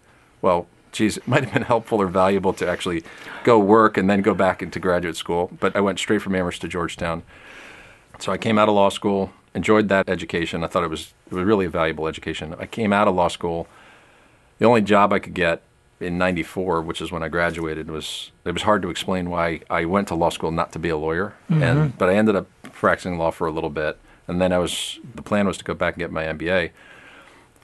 well, 0.42 0.66
geez, 0.92 1.16
it 1.16 1.26
might 1.26 1.44
have 1.44 1.52
been 1.52 1.62
helpful 1.62 2.00
or 2.00 2.06
valuable 2.06 2.52
to 2.54 2.68
actually 2.68 3.02
go 3.44 3.58
work 3.58 3.96
and 3.96 4.08
then 4.08 4.22
go 4.22 4.34
back 4.34 4.62
into 4.62 4.78
graduate 4.78 5.16
school. 5.16 5.50
But 5.58 5.74
I 5.74 5.80
went 5.80 5.98
straight 5.98 6.22
from 6.22 6.34
Amherst 6.34 6.60
to 6.62 6.68
Georgetown. 6.68 7.22
So 8.18 8.32
I 8.32 8.38
came 8.38 8.58
out 8.58 8.68
of 8.68 8.74
law 8.74 8.88
school, 8.88 9.32
enjoyed 9.54 9.88
that 9.88 10.08
education. 10.08 10.64
I 10.64 10.68
thought 10.68 10.84
it 10.84 10.90
was, 10.90 11.12
it 11.26 11.34
was 11.34 11.44
really 11.44 11.66
a 11.66 11.70
valuable 11.70 12.06
education. 12.06 12.54
I 12.58 12.66
came 12.66 12.92
out 12.92 13.08
of 13.08 13.14
law 13.14 13.28
school. 13.28 13.66
The 14.58 14.64
only 14.64 14.80
job 14.80 15.12
I 15.12 15.18
could 15.18 15.34
get 15.34 15.62
in 15.98 16.18
94 16.18 16.82
which 16.82 17.00
is 17.00 17.10
when 17.10 17.22
i 17.22 17.28
graduated 17.28 17.90
was 17.90 18.30
it 18.44 18.52
was 18.52 18.62
hard 18.62 18.82
to 18.82 18.90
explain 18.90 19.30
why 19.30 19.60
i 19.70 19.84
went 19.84 20.08
to 20.08 20.14
law 20.14 20.28
school 20.28 20.50
not 20.50 20.72
to 20.72 20.78
be 20.78 20.88
a 20.88 20.96
lawyer. 20.96 21.34
Mm-hmm. 21.50 21.62
and 21.62 21.98
but 21.98 22.08
i 22.08 22.14
ended 22.14 22.36
up 22.36 22.46
practicing 22.62 23.16
law 23.16 23.30
for 23.30 23.46
a 23.46 23.50
little 23.50 23.70
bit. 23.70 23.98
And 24.28 24.40
then 24.40 24.52
i 24.52 24.58
was 24.58 24.98
the 25.14 25.22
plan 25.22 25.46
was 25.46 25.56
to 25.58 25.64
go 25.64 25.74
back 25.74 25.94
and 25.94 26.00
get 26.00 26.12
my 26.12 26.24
mba 26.24 26.70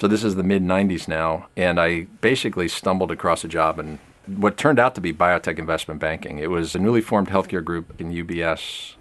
so 0.00 0.08
this 0.08 0.24
is 0.24 0.34
the 0.34 0.42
mid 0.42 0.64
90s 0.64 1.06
now. 1.06 1.46
And 1.56 1.78
i 1.78 2.06
basically 2.20 2.68
stumbled 2.68 3.12
across 3.12 3.44
a 3.44 3.48
job 3.48 3.78
in 3.78 3.98
what 4.26 4.56
turned 4.56 4.78
out 4.78 4.94
to 4.94 5.00
be 5.00 5.12
biotech 5.12 5.58
investment 5.58 6.00
banking. 6.00 6.38
It 6.38 6.50
was 6.50 6.74
a 6.74 6.78
newly 6.78 7.00
formed 7.00 7.28
healthcare 7.28 7.64
group 7.64 8.00
in 8.00 8.12
ubs 8.12 8.94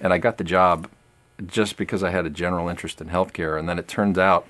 and 0.00 0.12
i 0.12 0.18
got 0.18 0.38
the 0.38 0.44
job 0.44 0.88
just 1.46 1.76
because 1.76 2.02
i 2.02 2.10
had 2.10 2.24
a 2.24 2.30
general 2.30 2.68
interest 2.68 3.00
in 3.00 3.08
healthcare. 3.08 3.58
And 3.58 3.68
then 3.68 3.78
it 3.78 3.88
turned 3.88 4.18
out 4.18 4.46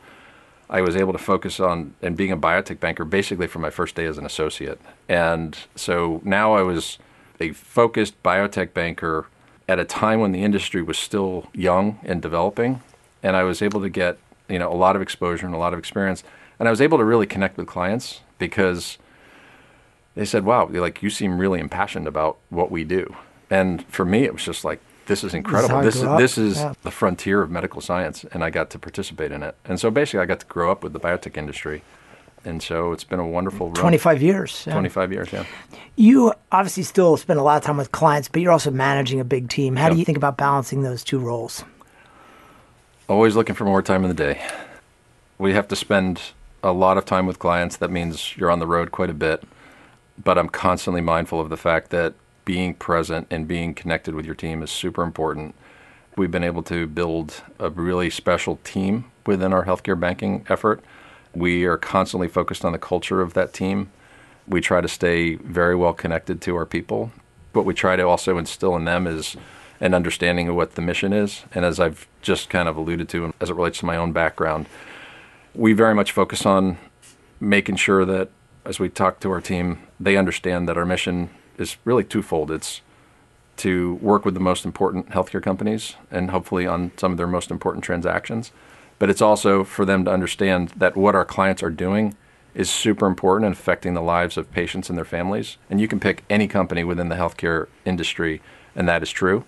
I 0.69 0.81
was 0.81 0.97
able 0.97 1.13
to 1.13 1.19
focus 1.19 1.61
on 1.61 1.95
and 2.03 2.17
being 2.17 2.33
a 2.33 2.37
biotech 2.37 2.81
banker 2.81 3.05
basically 3.05 3.47
from 3.47 3.63
my 3.63 3.71
first 3.71 3.95
day 3.95 4.05
as 4.07 4.19
an 4.19 4.27
associate. 4.27 4.81
And 5.09 5.57
so 5.77 6.21
now 6.25 6.55
I 6.55 6.63
was 6.63 6.99
a 7.41 7.53
focused 7.53 8.21
biotech 8.23 8.75
banker 8.75 9.27
at 9.69 9.79
a 9.79 9.85
time 9.85 10.21
when 10.21 10.33
the 10.33 10.43
industry 10.43 10.83
was 10.83 10.99
still 10.99 11.49
young 11.53 12.01
and 12.03 12.21
developing. 12.21 12.83
And 13.23 13.37
I 13.37 13.43
was 13.43 13.63
able 13.63 13.81
to 13.81 13.89
get, 13.89 14.19
you 14.49 14.59
know, 14.59 14.73
a 14.73 14.75
lot 14.75 14.97
of 14.97 15.03
exposure 15.03 15.47
and 15.47 15.55
a 15.55 15.59
lot 15.59 15.73
of 15.73 15.79
experience. 15.79 16.25
And 16.59 16.69
I 16.69 16.71
was 16.71 16.81
able 16.81 16.99
to 16.99 17.05
really 17.05 17.27
connect 17.27 17.57
with 17.57 17.67
clients 17.67 18.21
because 18.39 18.99
they 20.15 20.25
said, 20.25 20.45
wow, 20.45 20.69
like 20.69 21.03
you 21.03 21.11
seem 21.11 21.39
really 21.39 21.61
impassioned 21.61 22.09
about 22.09 22.39
what 22.51 22.71
we 22.71 22.85
do. 22.85 23.15
And 23.51 23.85
for 23.87 24.05
me, 24.05 24.25
it 24.25 24.33
was 24.33 24.45
just 24.45 24.65
like, 24.65 24.81
this 25.07 25.25
is 25.25 25.35
incredible. 25.35 25.83
This, 25.83 26.01
this 26.01 26.39
is 26.39 26.59
yeah. 26.59 26.75
the 26.83 26.91
frontier 26.91 27.43
of 27.43 27.51
medical 27.51 27.81
science, 27.81 28.25
and 28.33 28.45
I 28.45 28.51
got 28.51 28.71
to 28.71 28.79
participate 28.79 29.33
in 29.33 29.43
it. 29.43 29.55
And 29.65 29.81
so 29.81 29.91
basically, 29.91 30.21
I 30.21 30.27
got 30.27 30.41
to 30.41 30.47
grow 30.47 30.71
up 30.71 30.83
with 30.83 30.93
the 30.93 31.01
biotech 31.01 31.37
industry. 31.37 31.83
And 32.45 32.63
so 32.63 32.93
it's 32.93 33.03
been 33.03 33.19
a 33.19 33.27
wonderful 33.27 33.67
run. 33.67 33.75
25 33.75 34.23
years. 34.23 34.65
Yeah. 34.67 34.75
25 34.75 35.13
years, 35.13 35.33
yeah. 35.33 35.45
You 35.97 36.33
obviously 36.53 36.85
still 36.85 37.17
spend 37.17 37.41
a 37.41 37.43
lot 37.43 37.57
of 37.57 37.65
time 37.65 37.77
with 37.77 37.91
clients, 37.91 38.29
but 38.29 38.41
you're 38.41 38.53
also 38.53 38.71
managing 38.71 39.19
a 39.19 39.25
big 39.25 39.49
team. 39.49 39.75
How 39.75 39.89
do 39.89 39.97
you 39.97 40.05
think 40.05 40.17
about 40.17 40.37
balancing 40.37 40.83
those 40.83 41.03
two 41.03 41.19
roles? 41.19 41.65
Always 43.09 43.35
looking 43.35 43.57
for 43.57 43.65
more 43.65 43.83
time 43.83 44.05
in 44.05 44.09
the 44.09 44.15
day. 44.15 44.47
We 45.39 45.55
have 45.55 45.67
to 45.69 45.77
spend 45.77 46.21
a 46.63 46.73
lot 46.73 46.99
of 46.99 47.05
time 47.05 47.27
with 47.27 47.39
clients. 47.41 47.77
That 47.79 47.91
means 47.91 48.37
you're 48.37 48.51
on 48.51 48.61
the 48.61 48.67
road 48.67 48.93
quite 48.93 49.11
a 49.11 49.15
bit. 49.15 49.43
But 50.23 50.39
I'm 50.39 50.49
constantly 50.49 51.01
mindful 51.01 51.41
of 51.41 51.51
the 51.51 51.57
fact 51.57 51.91
that 51.91 52.15
being 52.47 52.73
present 52.73 53.27
and 53.31 53.47
being 53.47 53.75
connected 53.75 54.15
with 54.15 54.25
your 54.25 54.35
team 54.35 54.63
is 54.63 54.71
super 54.71 55.03
important. 55.03 55.55
We've 56.17 56.31
been 56.31 56.45
able 56.45 56.63
to 56.63 56.87
build 56.87 57.43
a 57.59 57.69
really 57.69 58.09
special 58.09 58.59
team 58.65 59.05
within 59.27 59.53
our 59.53 59.67
healthcare 59.67 60.01
banking 60.01 60.47
effort. 60.49 60.83
We 61.35 61.65
are 61.65 61.77
constantly 61.77 62.29
focused 62.29 62.65
on 62.65 62.73
the 62.73 62.79
culture 62.79 63.21
of 63.21 63.35
that 63.35 63.53
team. 63.53 63.91
We 64.49 64.63
try 64.63 64.81
to 64.81 64.89
stay 64.89 65.35
very 65.35 65.77
well 65.77 65.93
connected 65.93 66.41
to 66.43 66.57
our 66.57 66.65
people. 66.65 67.11
What 67.53 67.67
we 67.67 67.75
try 67.75 67.97
to 67.97 68.05
also 68.05 68.39
instill 68.39 68.77
in 68.77 68.85
them 68.85 69.07
is 69.07 69.37
an 69.81 69.93
understanding 69.93 70.49
of 70.49 70.55
what 70.55 70.77
the 70.77 70.83
mission 70.83 71.13
is. 71.13 71.45
And 71.53 71.65
as 71.65 71.81
I've 71.81 72.07
just 72.23 72.49
kind 72.49 72.69
of 72.69 72.77
alluded 72.77 73.09
to, 73.11 73.35
as 73.41 73.51
it 73.51 73.57
relates 73.57 73.81
to 73.81 73.87
my 73.87 73.97
own 73.97 74.13
background, 74.13 74.67
we 75.55 75.73
very 75.73 75.95
much 75.95 76.13
focus 76.13 76.47
on 76.47 76.79
making 77.41 77.77
sure 77.77 78.05
that 78.05 78.31
as 78.65 78.79
we 78.79 78.89
talk 78.89 79.21
to 79.21 79.31
our 79.31 79.41
team, 79.41 79.81
they 79.99 80.17
understand 80.17 80.69
that 80.69 80.79
our 80.79 80.87
mission 80.87 81.29
is 81.59 81.77
really 81.85 82.05
twofold. 82.05 82.51
It's 82.51 82.81
to 83.59 83.95
work 83.95 84.25
with 84.25 84.35
the 84.35 84.41
most 84.41 84.65
important 84.65 85.11
healthcare 85.11 85.43
companies 85.43 85.97
and 86.11 86.31
hopefully 86.31 86.67
on 86.67 86.93
some 86.97 87.13
of 87.13 87.19
their 87.19 87.27
most 87.27 87.51
important 87.51 87.85
transactions. 87.85 88.53
But 88.99 89.11
it's 89.11 89.23
also 89.23 89.65
for 89.65 89.85
them 89.85 90.05
to 90.05 90.13
understand 90.13 90.71
that 90.77 90.97
what 90.97 91.15
our 91.15 91.25
clients 91.25 91.63
are 91.63 91.71
doing 91.71 92.17
is 92.55 92.71
super 92.71 93.07
important 93.07 93.47
and 93.47 93.55
affecting 93.55 93.95
the 93.95 94.01
lives 94.01 94.39
of 94.39 94.51
patients 94.51 94.89
and 94.89 94.97
their 94.97 95.05
families. 95.05 95.59
And 95.69 95.81
you 95.81 95.89
can 95.89 96.01
pick 96.01 96.25
any 96.31 96.49
company 96.49 96.85
within 96.85 97.11
the 97.11 97.17
healthcare 97.17 97.67
industry, 97.85 98.41
and 98.75 98.89
that 98.89 99.03
is 99.03 99.11
true. 99.11 99.45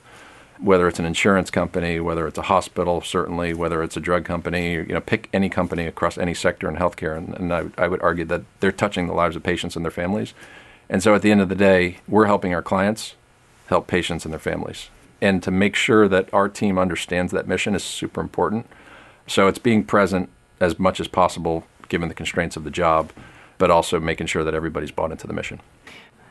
Whether 0.59 0.89
it's 0.89 0.99
an 0.99 1.07
insurance 1.07 1.51
company, 1.51 2.01
whether 2.01 2.27
it's 2.27 2.37
a 2.37 2.43
hospital, 2.43 3.01
certainly, 3.01 3.55
whether 3.55 3.83
it's 3.83 3.97
a 3.97 4.01
drug 4.01 4.25
company, 4.25 4.73
you 4.73 4.87
know, 4.87 5.01
pick 5.01 5.31
any 5.33 5.49
company 5.49 5.87
across 5.87 6.19
any 6.19 6.35
sector 6.35 6.69
in 6.69 6.77
healthcare, 6.77 7.17
and, 7.17 7.33
and 7.35 7.55
I, 7.55 7.67
I 7.79 7.89
would 7.89 8.03
argue 8.03 8.25
that 8.27 8.43
they're 8.61 8.73
touching 8.73 9.07
the 9.07 9.15
lives 9.15 9.37
of 9.37 9.43
patients 9.43 9.77
and 9.77 9.85
their 9.85 9.93
families. 9.93 10.35
And 10.91 11.03
so 11.03 11.15
at 11.15 11.23
the 11.23 11.31
end 11.31 11.41
of 11.41 11.49
the 11.49 11.55
day, 11.55 11.99
we're 12.09 12.27
helping 12.27 12.55
our 12.55 12.63
clients 12.63 13.15
help 13.67 13.87
patients 13.87 14.25
and 14.25 14.33
their 14.33 14.39
families. 14.39 14.89
And 15.21 15.43
to 15.43 15.51
make 15.51 15.75
sure 15.75 16.09
that 16.09 16.33
our 16.33 16.49
team 16.49 16.79
understands 16.79 17.33
that 17.33 17.47
mission 17.47 17.75
is 17.75 17.85
super 17.85 18.21
important. 18.21 18.67
So 19.27 19.49
it's 19.49 19.59
being 19.59 19.85
present 19.85 20.31
as 20.61 20.79
much 20.79 21.01
as 21.01 21.09
possible 21.09 21.65
given 21.89 22.09
the 22.09 22.15
constraints 22.15 22.57
of 22.57 22.65
the 22.65 22.71
job, 22.71 23.13
but 23.59 23.71
also 23.71 23.99
making 23.99 24.27
sure 24.27 24.45
that 24.45 24.55
everybody's 24.55 24.91
bought 24.91 25.11
into 25.11 25.27
the 25.27 25.33
mission. 25.33 25.61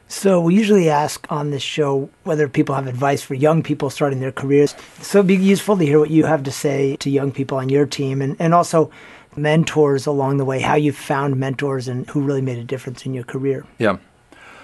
So 0.07 0.39
we 0.39 0.55
usually 0.55 0.89
ask 0.89 1.27
on 1.29 1.51
this 1.51 1.61
show 1.61 2.09
whether 2.23 2.47
people 2.47 2.75
have 2.75 2.87
advice 2.87 3.21
for 3.21 3.33
young 3.33 3.61
people 3.61 3.89
starting 3.89 4.21
their 4.21 4.31
careers. 4.31 4.73
So 5.01 5.19
it'd 5.19 5.27
be 5.27 5.35
useful 5.35 5.77
to 5.77 5.85
hear 5.85 5.99
what 5.99 6.09
you 6.09 6.25
have 6.25 6.43
to 6.43 6.51
say 6.51 6.95
to 6.97 7.09
young 7.09 7.31
people 7.31 7.57
on 7.57 7.67
your 7.67 7.85
team 7.85 8.21
and, 8.21 8.37
and 8.39 8.53
also 8.53 8.89
mentors 9.35 10.05
along 10.05 10.37
the 10.37 10.45
way, 10.45 10.61
how 10.61 10.75
you 10.75 10.93
found 10.93 11.37
mentors 11.37 11.89
and 11.89 12.09
who 12.09 12.21
really 12.21 12.41
made 12.41 12.57
a 12.57 12.63
difference 12.63 13.05
in 13.05 13.13
your 13.13 13.25
career. 13.25 13.65
Yeah. 13.79 13.97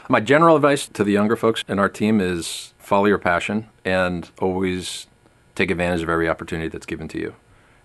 My 0.09 0.19
general 0.19 0.57
advice 0.57 0.85
to 0.87 1.03
the 1.05 1.13
younger 1.13 1.37
folks 1.37 1.63
in 1.65 1.79
our 1.79 1.87
team 1.87 2.19
is 2.19 2.73
follow 2.77 3.05
your 3.05 3.17
passion 3.17 3.69
and 3.85 4.29
always 4.39 5.07
take 5.55 5.71
advantage 5.71 6.01
of 6.01 6.09
every 6.09 6.27
opportunity 6.27 6.67
that's 6.67 6.85
given 6.85 7.07
to 7.07 7.19
you. 7.19 7.35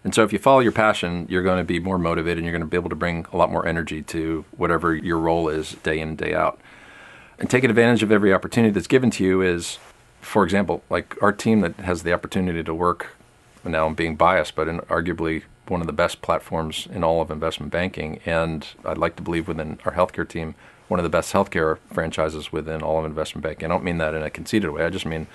And 0.02 0.12
so 0.12 0.24
if 0.24 0.32
you 0.32 0.40
follow 0.40 0.58
your 0.58 0.72
passion, 0.72 1.26
you're 1.28 1.44
going 1.44 1.58
to 1.58 1.64
be 1.64 1.78
more 1.78 1.96
motivated 1.96 2.38
and 2.38 2.44
you're 2.44 2.52
going 2.52 2.62
to 2.62 2.66
be 2.66 2.76
able 2.76 2.90
to 2.90 2.96
bring 2.96 3.26
a 3.32 3.36
lot 3.36 3.52
more 3.52 3.66
energy 3.66 4.02
to 4.02 4.44
whatever 4.56 4.96
your 4.96 5.18
role 5.18 5.48
is 5.48 5.74
day 5.84 6.00
in 6.00 6.10
and 6.10 6.18
day 6.18 6.34
out. 6.34 6.60
And 7.38 7.48
taking 7.48 7.70
advantage 7.70 8.02
of 8.02 8.10
every 8.10 8.34
opportunity 8.34 8.72
that's 8.72 8.88
given 8.88 9.10
to 9.12 9.24
you 9.24 9.40
is, 9.40 9.78
for 10.20 10.42
example, 10.42 10.82
like 10.90 11.20
our 11.22 11.32
team 11.32 11.60
that 11.60 11.76
has 11.76 12.02
the 12.02 12.12
opportunity 12.12 12.64
to 12.64 12.74
work, 12.74 13.14
now 13.64 13.86
I'm 13.86 13.94
being 13.94 14.16
biased, 14.16 14.56
but 14.56 14.66
in 14.66 14.80
arguably 14.80 15.44
one 15.68 15.80
of 15.80 15.86
the 15.86 15.92
best 15.92 16.20
platforms 16.20 16.88
in 16.90 17.04
all 17.04 17.20
of 17.20 17.30
investment 17.30 17.70
banking. 17.70 18.18
And 18.26 18.66
I'd 18.84 18.98
like 18.98 19.14
to 19.16 19.22
believe 19.22 19.46
within 19.46 19.78
our 19.84 19.92
healthcare 19.92 20.28
team, 20.28 20.56
one 20.88 20.98
of 20.98 21.04
the 21.04 21.10
best 21.10 21.32
healthcare 21.32 21.78
franchises 21.92 22.52
within 22.52 22.82
all 22.82 22.98
of 22.98 23.04
investment 23.04 23.42
banking. 23.42 23.66
I 23.66 23.68
don't 23.68 23.84
mean 23.84 23.98
that 23.98 24.14
in 24.14 24.22
a 24.22 24.30
conceited 24.30 24.70
way. 24.70 24.84
I 24.84 24.90
just 24.90 25.06
mean 25.06 25.26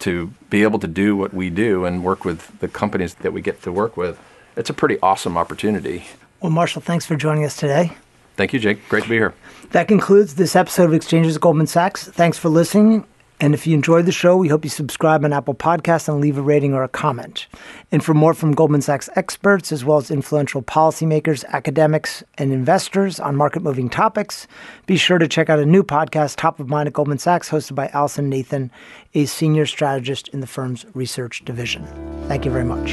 to 0.00 0.32
be 0.50 0.62
able 0.62 0.78
to 0.80 0.88
do 0.88 1.16
what 1.16 1.32
we 1.32 1.50
do 1.50 1.84
and 1.84 2.02
work 2.04 2.24
with 2.24 2.58
the 2.60 2.68
companies 2.68 3.14
that 3.14 3.32
we 3.32 3.40
get 3.40 3.62
to 3.62 3.72
work 3.72 3.96
with. 3.96 4.18
It's 4.56 4.70
a 4.70 4.74
pretty 4.74 4.98
awesome 5.00 5.36
opportunity. 5.36 6.04
Well, 6.40 6.50
Marshall, 6.50 6.82
thanks 6.82 7.06
for 7.06 7.16
joining 7.16 7.44
us 7.44 7.56
today. 7.56 7.92
Thank 8.36 8.52
you, 8.52 8.58
Jake. 8.58 8.88
Great 8.88 9.04
to 9.04 9.08
be 9.08 9.16
here. 9.16 9.34
That 9.70 9.88
concludes 9.88 10.34
this 10.34 10.56
episode 10.56 10.84
of 10.84 10.94
Exchanges 10.94 11.38
Goldman 11.38 11.66
Sachs. 11.66 12.08
Thanks 12.08 12.38
for 12.38 12.48
listening. 12.48 13.04
And 13.42 13.54
if 13.54 13.66
you 13.66 13.74
enjoyed 13.74 14.06
the 14.06 14.12
show, 14.12 14.36
we 14.36 14.46
hope 14.46 14.62
you 14.62 14.70
subscribe 14.70 15.24
on 15.24 15.32
Apple 15.32 15.56
Podcasts 15.56 16.08
and 16.08 16.20
leave 16.20 16.38
a 16.38 16.42
rating 16.42 16.74
or 16.74 16.84
a 16.84 16.88
comment. 16.88 17.48
And 17.90 18.04
for 18.04 18.14
more 18.14 18.34
from 18.34 18.54
Goldman 18.54 18.82
Sachs 18.82 19.10
experts, 19.16 19.72
as 19.72 19.84
well 19.84 19.98
as 19.98 20.12
influential 20.12 20.62
policymakers, 20.62 21.44
academics, 21.46 22.22
and 22.38 22.52
investors 22.52 23.18
on 23.18 23.34
market 23.34 23.64
moving 23.64 23.90
topics, 23.90 24.46
be 24.86 24.96
sure 24.96 25.18
to 25.18 25.26
check 25.26 25.50
out 25.50 25.58
a 25.58 25.66
new 25.66 25.82
podcast, 25.82 26.36
Top 26.36 26.60
of 26.60 26.68
Mind 26.68 26.86
at 26.86 26.92
Goldman 26.92 27.18
Sachs, 27.18 27.50
hosted 27.50 27.74
by 27.74 27.88
Allison 27.88 28.28
Nathan, 28.28 28.70
a 29.12 29.24
senior 29.24 29.66
strategist 29.66 30.28
in 30.28 30.38
the 30.38 30.46
firm's 30.46 30.86
research 30.94 31.44
division. 31.44 31.84
Thank 32.28 32.44
you 32.44 32.52
very 32.52 32.64
much. 32.64 32.92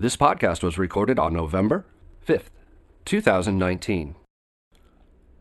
This 0.00 0.16
podcast 0.16 0.64
was 0.64 0.78
recorded 0.78 1.20
on 1.20 1.32
November 1.32 1.86
5th. 2.26 2.61
2019. 3.04 4.14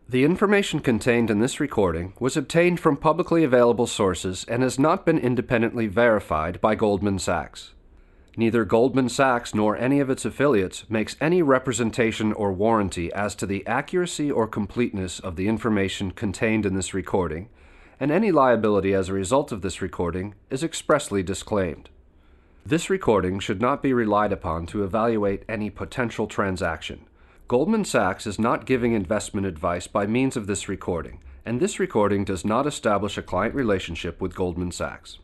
The 0.09 0.25
information 0.25 0.81
contained 0.81 1.29
in 1.29 1.39
this 1.39 1.59
recording 1.59 2.13
was 2.19 2.35
obtained 2.35 2.79
from 2.79 2.97
publicly 2.97 3.43
available 3.43 3.87
sources 3.87 4.45
and 4.49 4.61
has 4.61 4.77
not 4.77 5.05
been 5.05 5.17
independently 5.17 5.87
verified 5.87 6.59
by 6.59 6.75
Goldman 6.75 7.19
Sachs. 7.19 7.73
Neither 8.35 8.65
Goldman 8.65 9.09
Sachs 9.09 9.53
nor 9.53 9.77
any 9.77 9.99
of 9.99 10.09
its 10.09 10.25
affiliates 10.25 10.89
makes 10.89 11.15
any 11.21 11.41
representation 11.41 12.33
or 12.33 12.51
warranty 12.51 13.11
as 13.13 13.35
to 13.35 13.45
the 13.45 13.65
accuracy 13.67 14.31
or 14.31 14.47
completeness 14.47 15.19
of 15.19 15.35
the 15.35 15.47
information 15.47 16.11
contained 16.11 16.65
in 16.65 16.73
this 16.73 16.93
recording, 16.93 17.49
and 17.99 18.11
any 18.11 18.31
liability 18.31 18.93
as 18.93 19.09
a 19.09 19.13
result 19.13 19.51
of 19.51 19.61
this 19.61 19.81
recording 19.81 20.33
is 20.49 20.63
expressly 20.63 21.21
disclaimed. 21.23 21.89
This 22.65 22.89
recording 22.89 23.39
should 23.39 23.61
not 23.61 23.81
be 23.81 23.93
relied 23.93 24.31
upon 24.31 24.65
to 24.67 24.83
evaluate 24.83 25.43
any 25.47 25.69
potential 25.69 26.27
transaction. 26.27 27.05
Goldman 27.51 27.83
Sachs 27.83 28.25
is 28.25 28.39
not 28.39 28.65
giving 28.65 28.93
investment 28.93 29.45
advice 29.45 29.85
by 29.85 30.07
means 30.07 30.37
of 30.37 30.47
this 30.47 30.69
recording, 30.69 31.19
and 31.45 31.59
this 31.59 31.81
recording 31.81 32.23
does 32.23 32.45
not 32.45 32.65
establish 32.65 33.17
a 33.17 33.21
client 33.21 33.53
relationship 33.53 34.21
with 34.21 34.33
Goldman 34.33 34.71
Sachs. 34.71 35.19